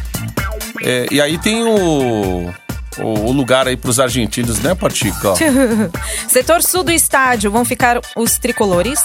É, 0.81 1.07
e 1.11 1.19
aí 1.19 1.37
tem 1.37 1.63
o, 1.63 2.53
o, 3.01 3.31
lugar 3.31 3.67
aí 3.67 3.77
pros 3.77 3.99
argentinos, 3.99 4.59
né, 4.59 4.75
Patica? 4.75 5.33
Setor 6.27 6.61
sul 6.63 6.83
do 6.83 6.91
estádio 6.91 7.49
vão 7.51 7.65
ficar 7.65 7.99
os 8.15 8.37
tricolores, 8.37 9.01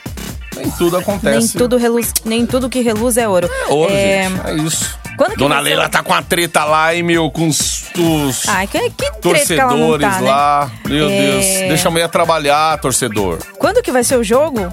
nem 0.57 0.71
tudo 0.73 0.97
acontece. 0.97 1.39
Nem 1.39 1.49
tudo, 1.49 1.77
reluz, 1.77 2.13
nem 2.25 2.47
tudo 2.47 2.69
que 2.71 2.81
reluz 2.81 3.17
é 3.17 3.29
ouro. 3.29 3.49
É 3.53 3.73
ouro, 3.73 3.93
É, 3.93 4.29
gente. 4.29 4.47
É 4.47 4.55
isso. 4.55 4.99
Dona 5.37 5.57
ser 5.57 5.61
Leila 5.61 5.89
tá 5.89 6.01
com 6.01 6.15
a 6.15 6.23
treta 6.23 6.65
lá, 6.65 6.95
hein, 6.95 7.03
meu, 7.03 7.29
com 7.29 7.49
os, 7.49 7.87
os 7.99 8.49
Ai, 8.49 8.69
que, 8.69 8.79
que 8.79 8.91
treta 8.91 9.11
que 9.11 9.11
não 9.11 9.21
torcedores 9.21 10.09
tá, 10.09 10.21
né? 10.21 10.31
lá. 10.31 10.71
Meu 10.87 11.09
É. 11.11 11.19
Deus. 11.21 11.45
Deixa 11.69 11.89
a 11.89 11.91
mulher 11.91 12.09
trabalhar, 12.09 12.79
torcedor. 12.81 13.39
Quando 13.59 13.83
que 13.83 13.91
vai 13.91 14.05
ser 14.05 14.17
o 14.17 14.23
jogo? 14.23 14.73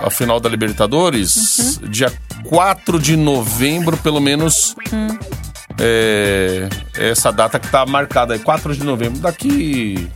A 0.00 0.10
final 0.10 0.40
da 0.40 0.48
Libertadores, 0.48 1.78
Uhum. 1.82 1.88
dia 1.88 2.12
4 2.44 2.98
de 2.98 3.16
novembro, 3.16 3.96
pelo 3.96 4.20
menos. 4.20 4.74
Hum. 4.92 5.08
É, 5.80 6.68
essa 6.96 7.32
data 7.32 7.58
que 7.58 7.68
tá 7.68 7.84
marcada 7.84 8.34
aí, 8.34 8.40
4 8.40 8.74
de 8.74 8.84
novembro. 8.84 9.20
Daqui. 9.20 10.08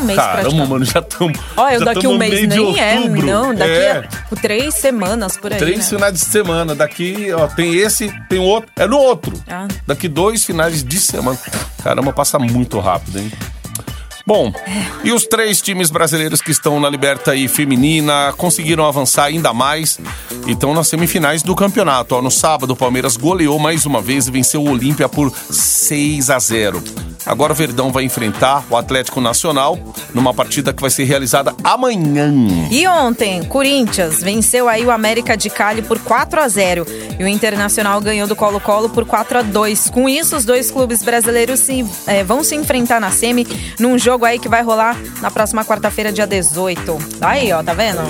Um 0.00 0.04
mês 0.04 0.18
Caramba, 0.18 0.66
mano, 0.66 0.84
já 0.84 1.00
estamos. 1.00 1.38
Olha, 1.56 1.80
daqui 1.80 2.06
um 2.06 2.16
mês 2.16 2.48
nem 2.48 2.78
é, 2.78 3.08
não. 3.08 3.54
Daqui 3.54 3.70
é. 3.70 3.90
a 3.90 4.02
tipo, 4.02 4.36
três 4.36 4.74
semanas 4.74 5.36
por 5.36 5.52
aí. 5.52 5.58
Três 5.58 5.78
né? 5.78 5.84
finais 5.84 6.14
de 6.14 6.20
semana. 6.20 6.74
Daqui, 6.74 7.30
ó, 7.32 7.46
tem 7.48 7.74
esse, 7.76 8.10
tem 8.28 8.38
outro. 8.38 8.70
É 8.76 8.86
no 8.86 8.96
outro. 8.96 9.32
Ah. 9.48 9.68
Daqui 9.86 10.08
dois 10.08 10.44
finais 10.44 10.82
de 10.82 10.98
semana. 11.00 11.38
Caramba, 11.82 12.12
passa 12.12 12.38
muito 12.38 12.78
rápido, 12.78 13.18
hein? 13.18 13.30
Bom, 14.26 14.52
e 15.02 15.12
os 15.12 15.24
três 15.24 15.60
times 15.60 15.90
brasileiros 15.90 16.40
que 16.40 16.50
estão 16.50 16.78
na 16.78 16.88
Liberta 16.88 17.32
aí 17.32 17.48
feminina 17.48 18.32
conseguiram 18.36 18.86
avançar 18.86 19.24
ainda 19.24 19.52
mais 19.52 19.98
e 20.46 20.52
estão 20.52 20.74
nas 20.74 20.88
semifinais 20.88 21.42
do 21.42 21.54
campeonato. 21.54 22.20
No 22.20 22.30
sábado, 22.30 22.72
o 22.72 22.76
Palmeiras 22.76 23.16
goleou 23.16 23.58
mais 23.58 23.86
uma 23.86 24.00
vez 24.00 24.28
e 24.28 24.30
venceu 24.30 24.62
o 24.62 24.70
Olímpia 24.70 25.08
por 25.08 25.32
6 25.50 26.30
a 26.30 26.38
0. 26.38 27.09
Agora 27.30 27.52
o 27.52 27.54
Verdão 27.56 27.92
vai 27.92 28.02
enfrentar 28.02 28.64
o 28.68 28.76
Atlético 28.76 29.20
Nacional 29.20 29.78
numa 30.12 30.34
partida 30.34 30.72
que 30.72 30.80
vai 30.82 30.90
ser 30.90 31.04
realizada 31.04 31.54
amanhã. 31.62 32.34
E 32.72 32.88
ontem, 32.88 33.44
Corinthians 33.44 34.20
venceu 34.20 34.68
aí 34.68 34.84
o 34.84 34.90
América 34.90 35.36
de 35.36 35.48
Cali 35.48 35.80
por 35.80 36.00
4 36.00 36.40
a 36.40 36.48
0 36.48 36.84
e 37.20 37.22
o 37.22 37.28
Internacional 37.28 38.00
ganhou 38.00 38.26
do 38.26 38.34
Colo-Colo 38.34 38.88
por 38.88 39.04
4 39.06 39.38
a 39.38 39.42
2. 39.42 39.90
Com 39.90 40.08
isso, 40.08 40.36
os 40.36 40.44
dois 40.44 40.72
clubes 40.72 41.04
brasileiros 41.04 41.60
se, 41.60 41.86
eh, 42.08 42.24
vão 42.24 42.42
se 42.42 42.56
enfrentar 42.56 43.00
na 43.00 43.12
semi 43.12 43.46
num 43.78 43.96
jogo 43.96 44.24
aí 44.24 44.36
que 44.40 44.48
vai 44.48 44.62
rolar 44.64 44.96
na 45.22 45.30
próxima 45.30 45.64
quarta-feira, 45.64 46.10
dia 46.10 46.26
18. 46.26 46.98
Aí, 47.20 47.52
ó, 47.52 47.62
tá 47.62 47.74
vendo? 47.74 48.00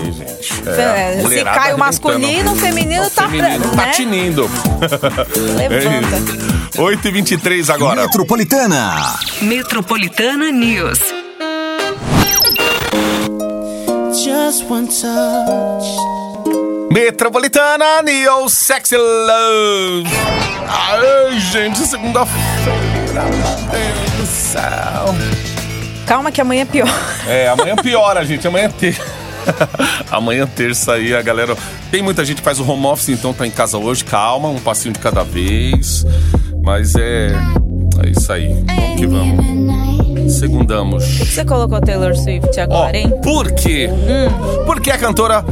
É, 0.66 1.22
Se 1.28 1.44
cai 1.44 1.74
o 1.74 1.78
masculino, 1.78 2.52
o 2.52 2.56
feminino 2.56 3.04
O 3.04 3.11
tá 3.11 3.28
feminino 3.28 3.68
pra- 3.68 3.76
tá 3.76 3.87
né? 3.87 3.90
tinindo. 3.92 4.50
Levanta. 5.59 6.16
É. 6.46 6.49
8h23 6.78 7.72
agora. 7.72 8.02
Metropolitana. 8.02 9.18
Metropolitana 9.42 10.50
News. 10.50 10.98
Just 14.12 14.64
one 14.68 14.87
touch. 14.87 15.87
Metropolitana 16.92 18.02
Neo 18.02 18.48
Sexy 18.48 18.96
Love. 18.96 20.09
Ai, 20.68 21.38
gente, 21.40 21.78
segunda-feira. 21.78 23.24
Meu 23.24 23.70
Deus 23.70 24.11
do 24.18 24.26
céu. 24.26 25.14
Calma 26.06 26.33
que 26.33 26.40
amanhã 26.40 26.62
é 26.62 26.64
pior. 26.64 26.88
É, 27.26 27.48
amanhã 27.48 27.76
piora, 27.76 28.24
gente. 28.24 28.46
Amanhã 28.46 28.66
é 28.66 28.68
terça. 28.68 29.20
amanhã 30.11 30.46
terça 30.46 30.94
aí, 30.94 31.14
a 31.14 31.22
galera. 31.22 31.56
Tem 31.90 32.02
muita 32.02 32.24
gente 32.24 32.38
que 32.38 32.42
faz 32.44 32.59
o 32.59 32.68
home 32.68 32.87
office, 32.87 33.11
então 33.11 33.33
tá 33.33 33.46
em 33.46 33.50
casa 33.50 33.78
hoje. 33.78 34.04
Calma, 34.04 34.48
um 34.48 34.59
passinho 34.61 34.92
de 34.92 34.98
cada 35.00 35.22
vez. 35.22 36.04
Mas 36.62 36.94
é. 36.94 37.31
É 38.03 38.11
isso 38.11 38.33
aí. 38.33 38.64
Vamos 38.66 38.96
que 38.96 39.07
vamos. 39.07 40.33
Segundamos. 40.33 41.05
Você 41.18 41.44
colocou 41.44 41.81
Taylor 41.81 42.14
Swift 42.16 42.59
agora, 42.61 42.96
hein? 42.96 43.12
por 43.23 43.51
quê? 43.53 43.90
Porque 44.64 44.90
a 44.90 44.99
cantora 44.99 45.44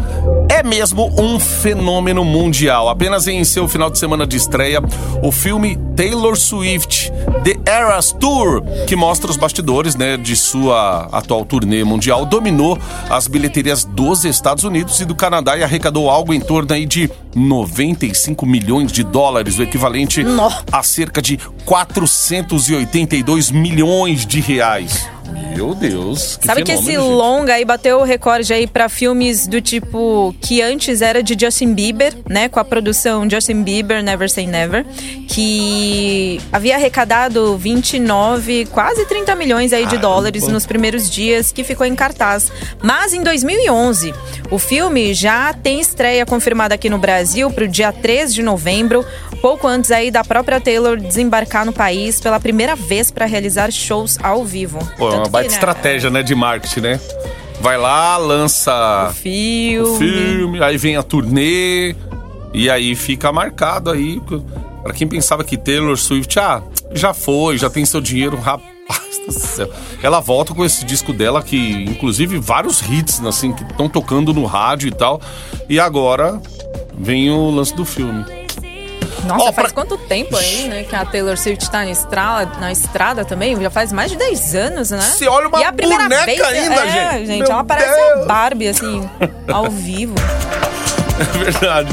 é 0.48 0.62
mesmo 0.62 1.10
um 1.20 1.38
fenômeno 1.38 2.24
mundial. 2.24 2.88
Apenas 2.88 3.26
em 3.26 3.42
seu 3.44 3.66
final 3.68 3.90
de 3.90 3.98
semana 3.98 4.26
de 4.26 4.36
estreia, 4.36 4.80
o 5.22 5.32
filme 5.32 5.78
Taylor 5.98 6.36
Swift 6.36 7.10
The 7.42 7.58
Eras 7.68 8.12
Tour, 8.12 8.62
que 8.86 8.94
mostra 8.94 9.28
os 9.28 9.36
bastidores 9.36 9.96
né, 9.96 10.16
de 10.16 10.36
sua 10.36 11.08
atual 11.10 11.44
turnê 11.44 11.82
mundial, 11.82 12.24
dominou 12.24 12.78
as 13.10 13.26
bilheterias 13.26 13.84
dos 13.84 14.24
Estados 14.24 14.62
Unidos 14.62 15.00
e 15.00 15.04
do 15.04 15.16
Canadá 15.16 15.58
e 15.58 15.64
arrecadou 15.64 16.08
algo 16.08 16.32
em 16.32 16.38
torno 16.38 16.72
aí 16.72 16.86
de 16.86 17.10
95 17.34 18.46
milhões 18.46 18.92
de 18.92 19.02
dólares, 19.02 19.58
o 19.58 19.62
equivalente 19.64 20.22
a 20.70 20.84
cerca 20.84 21.20
de 21.20 21.36
482 21.64 23.50
milhões 23.50 24.24
de 24.24 24.40
reais. 24.40 25.10
Meu 25.32 25.74
Deus, 25.74 26.36
que 26.36 26.46
Sabe 26.46 26.62
que 26.62 26.72
esse 26.72 26.92
gente. 26.92 26.98
longa 26.98 27.54
aí 27.54 27.64
bateu 27.64 27.98
o 27.98 28.04
recorde 28.04 28.52
aí 28.52 28.66
pra 28.66 28.88
filmes 28.88 29.46
do 29.46 29.60
tipo 29.60 30.34
que 30.40 30.62
antes 30.62 31.02
era 31.02 31.22
de 31.22 31.36
Justin 31.38 31.74
Bieber, 31.74 32.14
né, 32.28 32.48
com 32.48 32.60
a 32.60 32.64
produção 32.64 33.28
Justin 33.28 33.62
Bieber 33.62 34.02
Never 34.02 34.30
Say 34.30 34.46
Never, 34.46 34.86
que 35.28 36.40
havia 36.52 36.76
arrecadado 36.76 37.56
29, 37.56 38.66
quase 38.66 39.04
30 39.04 39.34
milhões 39.34 39.72
aí 39.72 39.82
de 39.82 39.96
Caramba. 39.96 40.08
dólares 40.08 40.48
nos 40.48 40.64
primeiros 40.64 41.10
dias 41.10 41.52
que 41.52 41.64
ficou 41.64 41.86
em 41.86 41.94
cartaz. 41.94 42.50
Mas 42.82 43.12
em 43.12 43.22
2011, 43.22 44.14
o 44.50 44.58
filme 44.58 45.12
já 45.12 45.52
tem 45.52 45.80
estreia 45.80 46.24
confirmada 46.24 46.74
aqui 46.74 46.88
no 46.88 46.98
Brasil 46.98 47.50
pro 47.50 47.68
dia 47.68 47.92
3 47.92 48.32
de 48.32 48.42
novembro, 48.42 49.04
pouco 49.40 49.66
antes 49.66 49.90
aí 49.90 50.10
da 50.10 50.22
própria 50.24 50.60
Taylor 50.60 50.96
desembarcar 50.96 51.64
no 51.64 51.72
país 51.72 52.20
pela 52.20 52.38
primeira 52.38 52.74
vez 52.74 53.10
pra 53.10 53.26
realizar 53.26 53.70
shows 53.70 54.18
ao 54.22 54.44
vivo. 54.44 54.78
Pô, 54.96 55.08
é 55.08 55.12
uma 55.12 55.16
Tanto 55.18 55.30
baita 55.30 55.48
que, 55.48 55.54
né, 55.54 55.58
estratégia, 55.58 56.10
né, 56.10 56.22
de 56.22 56.34
marketing, 56.34 56.80
né? 56.80 57.00
Vai 57.60 57.76
lá, 57.76 58.16
lança 58.16 59.12
filme. 59.14 59.80
o 59.80 59.96
filme, 59.96 60.62
aí 60.62 60.76
vem 60.76 60.96
a 60.96 61.02
turnê, 61.02 61.94
e 62.52 62.70
aí 62.70 62.94
fica 62.94 63.32
marcado 63.32 63.90
aí. 63.90 64.20
Pra 64.82 64.92
quem 64.92 65.06
pensava 65.06 65.42
que 65.42 65.56
Taylor 65.56 65.96
Swift, 65.96 66.38
ah, 66.38 66.62
já 66.92 67.12
foi, 67.12 67.58
já 67.58 67.68
tem 67.68 67.84
seu 67.84 68.00
dinheiro, 68.00 68.36
rapaz 68.40 68.68
do 69.26 69.32
céu. 69.32 69.70
Ela 70.02 70.20
volta 70.20 70.54
com 70.54 70.64
esse 70.64 70.84
disco 70.84 71.12
dela, 71.12 71.42
que 71.42 71.84
inclusive 71.84 72.38
vários 72.38 72.80
hits, 72.80 73.20
assim, 73.24 73.52
que 73.52 73.64
estão 73.64 73.88
tocando 73.88 74.32
no 74.32 74.44
rádio 74.46 74.88
e 74.88 74.92
tal. 74.92 75.20
E 75.68 75.78
agora 75.80 76.40
vem 76.96 77.30
o 77.30 77.50
lance 77.50 77.74
do 77.74 77.84
filme. 77.84 78.24
Nossa, 79.24 79.44
Ó, 79.48 79.52
faz 79.52 79.72
pra- 79.72 79.82
quanto 79.84 79.98
tempo 80.06 80.36
aí, 80.36 80.68
né, 80.68 80.84
que 80.84 80.94
a 80.94 81.04
Taylor 81.04 81.36
Swift 81.36 81.68
tá 81.70 81.78
na 81.84 81.90
estrada, 81.90 82.58
na 82.60 82.72
estrada 82.72 83.24
também? 83.24 83.60
Já 83.60 83.70
faz 83.70 83.92
mais 83.92 84.10
de 84.10 84.16
10 84.16 84.54
anos, 84.54 84.90
né? 84.90 85.00
Você 85.00 85.26
olha 85.28 85.48
uma 85.48 85.60
e 85.60 85.64
a 85.64 85.72
primeira 85.72 86.04
boneca 86.04 86.24
vez, 86.26 86.40
ainda, 86.42 86.74
é, 86.86 87.12
gente. 87.18 87.26
gente. 87.26 87.50
Ela 87.50 87.64
parece 87.64 87.94
Deus. 87.94 88.22
a 88.22 88.24
Barbie, 88.26 88.68
assim, 88.68 89.08
ao 89.52 89.70
vivo. 89.70 90.14
É 91.18 91.38
verdade. 91.38 91.88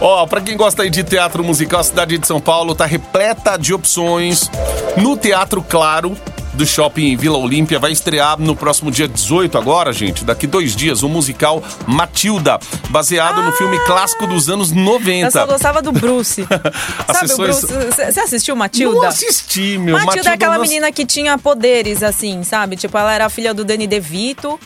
Ó, 0.00 0.26
pra 0.26 0.40
quem 0.40 0.56
gosta 0.56 0.82
aí 0.82 0.88
de 0.90 1.04
teatro 1.04 1.44
musical, 1.44 1.80
a 1.80 1.84
cidade 1.84 2.16
de 2.16 2.26
São 2.26 2.40
Paulo 2.40 2.74
tá 2.74 2.86
repleta 2.86 3.58
de 3.58 3.74
opções. 3.74 4.50
No 4.96 5.16
Teatro 5.18 5.62
Claro 5.62 6.16
do 6.56 6.66
Shopping 6.66 7.16
Vila 7.16 7.36
Olímpia 7.38 7.78
vai 7.78 7.92
estrear 7.92 8.40
no 8.40 8.56
próximo 8.56 8.90
dia 8.90 9.06
18 9.06 9.56
agora, 9.58 9.92
gente, 9.92 10.24
daqui 10.24 10.46
dois 10.46 10.74
dias, 10.74 11.02
o 11.02 11.08
musical 11.08 11.62
Matilda, 11.86 12.58
baseado 12.90 13.42
no 13.42 13.52
filme 13.52 13.78
clássico 13.84 14.26
dos 14.26 14.48
anos 14.48 14.70
Eu 14.70 14.76
90. 14.78 15.30
só 15.30 15.46
gostava 15.46 15.82
do 15.82 15.92
Bruce. 15.92 16.46
Sabe 17.06 17.28
sessões- 17.28 17.62
o 17.62 17.66
Bruce? 17.66 17.94
Você 18.12 18.20
assistiu 18.20 18.56
Matilda? 18.56 18.96
Não 19.00 19.06
assisti, 19.06 19.78
meu. 19.78 19.96
Matilda, 20.04 20.30
é 20.30 20.32
aquela 20.32 20.54
não- 20.54 20.62
menina 20.62 20.90
que 20.90 21.04
tinha 21.04 21.36
poderes, 21.38 22.02
assim, 22.02 22.42
sabe? 22.42 22.76
Tipo, 22.76 22.96
ela 22.98 23.12
era 23.12 23.28
filha 23.28 23.52
do 23.52 23.64
Danny 23.64 23.86
DeVito. 23.86 24.58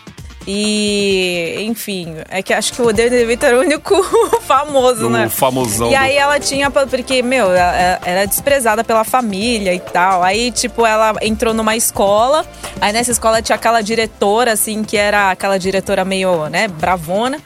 E, 0.46 1.56
enfim, 1.66 2.16
é 2.28 2.42
que 2.42 2.52
acho 2.52 2.72
que 2.72 2.80
o 2.82 2.92
Danny 2.92 3.10
DeVito 3.10 3.44
era 3.46 3.56
o 3.56 3.60
único 3.60 3.94
famoso, 4.42 5.06
O 5.06 5.10
né? 5.10 5.28
famosão 5.28 5.88
E 5.88 5.90
do- 5.90 5.96
aí 5.96 6.16
ela 6.16 6.40
tinha, 6.40 6.70
porque, 6.70 7.22
meu, 7.22 7.50
ela 7.54 8.00
era 8.04 8.24
desprezada 8.26 8.82
pela 8.82 9.04
família 9.04 9.74
e 9.74 9.80
tal. 9.80 10.22
Aí, 10.22 10.50
tipo, 10.50 10.84
ela 10.86 11.14
entrou 11.22 11.52
numa 11.54 11.76
escola. 11.76 12.44
Aí 12.80 12.92
nessa 12.92 13.10
escola 13.10 13.42
tinha 13.42 13.56
aquela 13.56 13.80
diretora, 13.82 14.52
assim, 14.52 14.82
que 14.82 14.96
era 14.96 15.30
aquela 15.30 15.58
diretora 15.58 16.04
meio, 16.04 16.48
né, 16.48 16.68
bravona. 16.68 17.38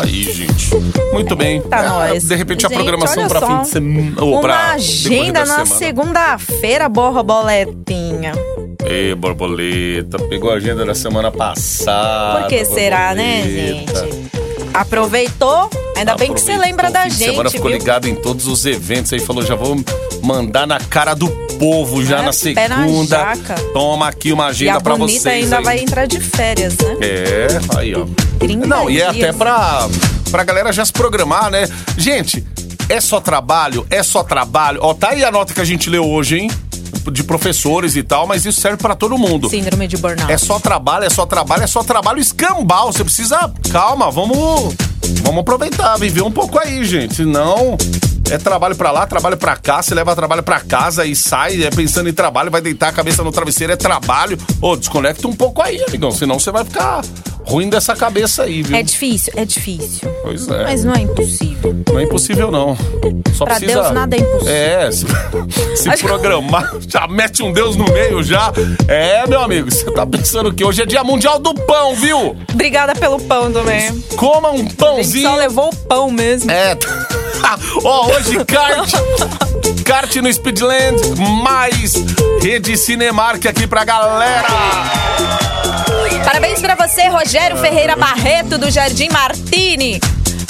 Aí, 0.00 0.22
gente. 0.24 0.70
Muito 1.12 1.36
bem. 1.36 1.60
Tá 1.62 1.78
É, 1.78 1.88
nós. 1.88 2.24
De 2.24 2.34
repente 2.34 2.64
a 2.64 2.68
Gente, 2.68 2.78
programação 2.78 3.22
olha 3.22 3.28
pra 3.28 3.40
só. 3.40 3.46
fim 3.46 3.62
de 3.62 3.68
semana. 3.68 4.24
Decorrer 4.48 4.74
agenda 4.74 5.44
da 5.44 5.56
na 5.58 5.66
segunda-feira, 5.66 6.88
borboletinha. 6.88 8.32
Ê, 8.84 9.14
borboleta, 9.14 10.18
pegou 10.28 10.50
a 10.50 10.54
agenda 10.54 10.84
da 10.84 10.94
semana 10.94 11.30
passada. 11.30 12.40
Por 12.40 12.48
que 12.48 12.64
será, 12.64 13.14
né, 13.14 13.42
gente? 13.44 14.32
Aproveitou? 14.74 15.70
Ainda 15.96 16.16
bem 16.16 16.32
que 16.32 16.40
você 16.40 16.52
Aproveitou 16.52 16.58
lembra 16.70 16.90
da 16.90 17.06
de 17.06 17.14
semana, 17.14 17.42
gente, 17.48 17.52
ficou 17.52 17.70
viu? 17.70 17.78
ligado 17.78 18.08
em 18.08 18.14
todos 18.14 18.46
os 18.46 18.64
eventos 18.64 19.12
aí, 19.12 19.20
falou, 19.20 19.44
já 19.44 19.54
vou 19.54 19.76
mandar 20.22 20.66
na 20.66 20.78
cara 20.80 21.14
do 21.14 21.28
povo 21.58 22.02
já 22.04 22.16
É, 22.16 22.18
na 22.20 22.26
na 22.26 22.32
segunda. 22.32 23.16
jaca. 23.18 23.54
Toma 23.74 24.08
aqui 24.08 24.32
uma 24.32 24.46
E 24.46 24.48
agenda 24.48 24.78
a 24.78 24.80
pra 24.80 24.94
vocês. 24.96 25.26
ainda 25.26 25.58
aí. 25.58 25.64
vai 25.64 25.78
entrar 25.78 26.06
de 26.06 26.18
férias, 26.18 26.76
né? 26.78 26.96
É, 27.02 27.78
aí, 27.78 27.94
ó. 27.94 28.06
30 28.38 28.66
Não, 28.66 28.88
e 28.90 29.00
é 29.00 29.12
dias. 29.12 29.24
até 29.28 29.32
pra, 29.38 29.88
pra 30.30 30.42
galera 30.42 30.72
já 30.72 30.84
se 30.84 30.92
programar, 30.92 31.50
né? 31.50 31.68
Gente, 31.98 32.42
é 32.92 33.00
só 33.00 33.20
trabalho, 33.20 33.86
é 33.88 34.02
só 34.02 34.22
trabalho. 34.22 34.80
Ó, 34.82 34.92
tá 34.92 35.10
aí 35.10 35.24
a 35.24 35.30
nota 35.30 35.54
que 35.54 35.60
a 35.60 35.64
gente 35.64 35.88
leu 35.88 36.06
hoje, 36.06 36.38
hein? 36.38 36.50
De 37.10 37.24
professores 37.24 37.96
e 37.96 38.02
tal, 38.02 38.26
mas 38.26 38.44
isso 38.44 38.60
serve 38.60 38.76
pra 38.76 38.94
todo 38.94 39.16
mundo. 39.16 39.48
Síndrome 39.48 39.88
de 39.88 39.96
burnout. 39.96 40.30
É 40.30 40.36
só 40.36 40.60
trabalho, 40.60 41.04
é 41.06 41.10
só 41.10 41.24
trabalho, 41.24 41.62
é 41.62 41.66
só 41.66 41.82
trabalho 41.82 42.20
escambau. 42.20 42.92
Você 42.92 43.02
precisa. 43.02 43.50
Calma, 43.70 44.10
vamos. 44.10 44.74
Vamos 45.22 45.40
aproveitar, 45.40 45.96
viver 45.96 46.22
um 46.22 46.30
pouco 46.30 46.58
aí, 46.58 46.84
gente. 46.84 47.14
Senão. 47.14 47.78
É 48.30 48.38
trabalho 48.38 48.74
pra 48.76 48.90
lá, 48.90 49.06
trabalho 49.06 49.36
pra 49.36 49.56
cá, 49.56 49.82
você 49.82 49.94
leva 49.94 50.16
trabalho 50.16 50.42
pra 50.42 50.58
casa 50.60 51.04
e 51.04 51.14
sai, 51.14 51.64
é 51.64 51.70
pensando 51.70 52.08
em 52.08 52.14
trabalho, 52.14 52.50
vai 52.50 52.62
deitar 52.62 52.88
a 52.88 52.92
cabeça 52.92 53.22
no 53.22 53.30
travesseiro, 53.30 53.74
é 53.74 53.76
trabalho. 53.76 54.38
Ô, 54.58 54.74
desconecta 54.74 55.28
um 55.28 55.34
pouco 55.34 55.60
aí, 55.60 55.84
amigão, 55.86 56.10
senão 56.10 56.38
você 56.38 56.50
vai 56.50 56.64
ficar 56.64 57.02
ruim 57.44 57.68
dessa 57.68 57.94
cabeça 57.94 58.44
aí, 58.44 58.62
viu? 58.62 58.76
É 58.76 58.82
difícil, 58.82 59.32
é 59.36 59.44
difícil. 59.44 60.08
Pois 60.22 60.48
é. 60.48 60.64
Mas 60.64 60.84
não 60.84 60.94
é 60.94 61.00
impossível. 61.00 61.74
Não 61.90 61.98
é 61.98 62.02
impossível, 62.04 62.50
não. 62.50 62.76
Só 63.34 63.44
Pra 63.44 63.56
precisa... 63.56 63.82
Deus 63.82 63.92
nada 63.92 64.16
é 64.16 64.20
impossível. 64.20 64.52
É, 64.52 64.92
se, 64.92 65.06
se 65.82 65.88
Acho 65.88 66.04
programar, 66.04 66.72
já 66.86 67.06
mete 67.06 67.42
um 67.42 67.52
Deus 67.52 67.76
no 67.76 67.84
meio 67.92 68.22
já. 68.22 68.52
É, 68.88 69.26
meu 69.26 69.40
amigo, 69.40 69.70
você 69.70 69.90
tá 69.90 70.06
pensando 70.06 70.52
que 70.52 70.64
hoje 70.64 70.82
é 70.82 70.86
dia 70.86 71.02
mundial 71.02 71.38
do 71.38 71.54
pão, 71.54 71.94
viu? 71.94 72.36
Obrigada 72.52 72.94
pelo 72.94 73.20
pão 73.20 73.52
também. 73.52 73.90
Coma 74.16 74.50
um 74.50 74.66
pãozinho. 74.66 75.28
só 75.28 75.36
levou 75.36 75.68
o 75.68 75.76
pão 75.76 76.10
mesmo. 76.10 76.50
É. 76.50 76.76
Ó, 77.84 78.06
hoje 78.06 78.44
kart. 78.44 78.90
Kart 79.84 80.14
no 80.16 80.32
Speedland, 80.32 81.00
mais 81.42 81.94
Rede 82.40 82.76
Cinemark 82.76 83.44
aqui 83.46 83.66
pra 83.66 83.84
galera. 83.84 84.48
Parabéns 86.24 86.60
pra 86.60 86.74
você, 86.74 87.08
Rogério 87.08 87.56
Ferreira 87.56 87.96
Barreto, 87.96 88.56
do 88.56 88.70
Jardim 88.70 89.08
Martini. 89.10 90.00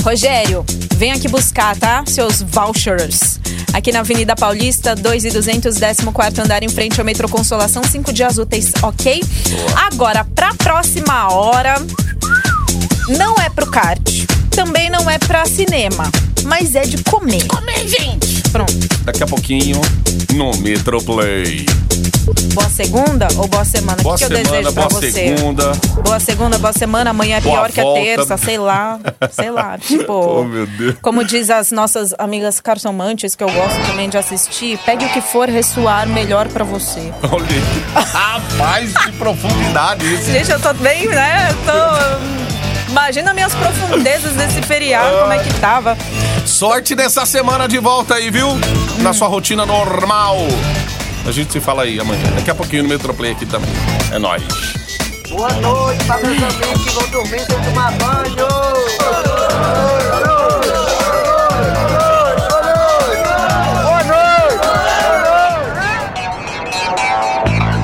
Rogério, 0.02 0.64
vem 0.96 1.12
aqui 1.12 1.28
buscar, 1.28 1.76
tá? 1.76 2.04
Seus 2.06 2.42
vouchers. 2.42 3.40
Aqui 3.72 3.90
na 3.90 4.00
Avenida 4.00 4.36
Paulista, 4.36 4.94
2 4.94 5.24
e 5.24 5.30
200, 5.30 5.78
14 5.78 6.40
andar, 6.40 6.62
em 6.62 6.68
frente 6.68 7.00
ao 7.00 7.06
Metrô 7.06 7.28
Consolação, 7.28 7.82
5 7.82 8.12
dias 8.12 8.36
úteis, 8.36 8.72
ok? 8.82 9.22
Agora, 9.74 10.24
pra 10.24 10.54
próxima 10.54 11.32
hora, 11.32 11.74
não 13.08 13.34
é 13.36 13.48
pro 13.48 13.70
kart, 13.70 14.02
também 14.50 14.90
não 14.90 15.08
é 15.08 15.18
pra 15.18 15.46
cinema, 15.46 16.10
mas 16.44 16.74
é 16.74 16.82
de 16.82 17.02
comer. 17.04 17.46
Comer, 17.46 17.88
gente! 17.88 18.42
Pronto. 18.50 18.74
Daqui 19.04 19.22
a 19.22 19.26
pouquinho 19.26 19.80
no 20.34 20.54
Metroplay. 20.58 21.64
Boa 22.54 22.61
segunda 22.72 23.28
ou 23.36 23.46
boa 23.46 23.64
semana? 23.64 24.02
Boa 24.02 24.16
que, 24.16 24.26
que 24.26 24.32
eu 24.32 24.36
semana, 24.36 24.50
desejo 24.56 24.72
pra 24.72 24.88
boa 24.88 25.00
você? 25.00 25.12
segunda. 25.12 25.72
Boa 26.04 26.20
segunda, 26.20 26.58
boa 26.58 26.72
semana. 26.72 27.10
Amanhã 27.10 27.36
é 27.36 27.40
Boa 27.40 27.54
pior 27.56 27.70
que 27.72 27.80
a 27.80 27.84
volta. 27.84 28.00
terça, 28.00 28.36
sei 28.36 28.58
lá. 28.58 28.98
Sei 29.30 29.50
lá. 29.50 29.78
Tipo. 29.86 30.12
Oh, 30.12 30.44
meu 30.44 30.66
Deus. 30.66 30.96
Como 31.02 31.24
diz 31.24 31.50
as 31.50 31.70
nossas 31.70 32.14
amigas 32.18 32.58
cartomantes, 32.60 33.34
que 33.36 33.44
eu 33.44 33.50
gosto 33.50 33.80
também 33.86 34.08
de 34.08 34.16
assistir, 34.16 34.78
pegue 34.84 35.04
o 35.04 35.08
que 35.10 35.20
for 35.20 35.48
ressoar 35.48 36.06
melhor 36.08 36.48
pra 36.48 36.64
você. 36.64 37.12
Olha. 37.30 38.02
Rapaz, 38.12 38.92
que 38.96 39.12
profundidade 39.12 40.14
isso. 40.14 40.30
Gente, 40.32 40.50
eu 40.50 40.60
tô 40.60 40.72
bem, 40.74 41.06
né? 41.08 41.48
Eu 41.50 41.56
tô. 41.72 42.42
Imagina 42.90 43.32
minhas 43.32 43.54
profundezas 43.54 44.32
desse 44.34 44.60
feriado, 44.62 45.16
como 45.20 45.32
é 45.32 45.38
que 45.38 45.54
tava. 45.60 45.96
Sorte 46.44 46.94
nessa 46.94 47.24
semana 47.24 47.66
de 47.66 47.78
volta 47.78 48.14
aí, 48.16 48.30
viu? 48.30 48.48
Na 48.98 49.12
sua 49.14 49.28
rotina 49.28 49.64
normal. 49.64 50.36
A 51.26 51.30
gente 51.30 51.52
se 51.52 51.60
fala 51.60 51.84
aí 51.84 52.00
amanhã. 52.00 52.22
Daqui 52.34 52.50
a 52.50 52.54
pouquinho 52.54 52.82
no 52.82 52.88
Metroplay 52.88 53.32
aqui 53.32 53.46
também. 53.46 53.70
É 54.12 54.18
nóis. 54.18 54.42
Boa 55.28 55.50
noite 55.52 56.04
pra 56.04 56.18
meus 56.18 56.42
amigos 56.42 56.84
que 56.84 56.90
vão 56.90 57.10
dormir 57.10 57.40
sem 57.40 57.60
tomar 57.62 57.92
banho. 57.92 58.46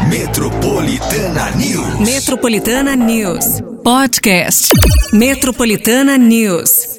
Metropolitana 0.09 1.51
News. 1.53 2.01
Metropolitana 2.01 2.97
News. 2.97 3.45
Podcast. 3.85 4.69
Metropolitana 5.13 6.19
News. 6.19 6.98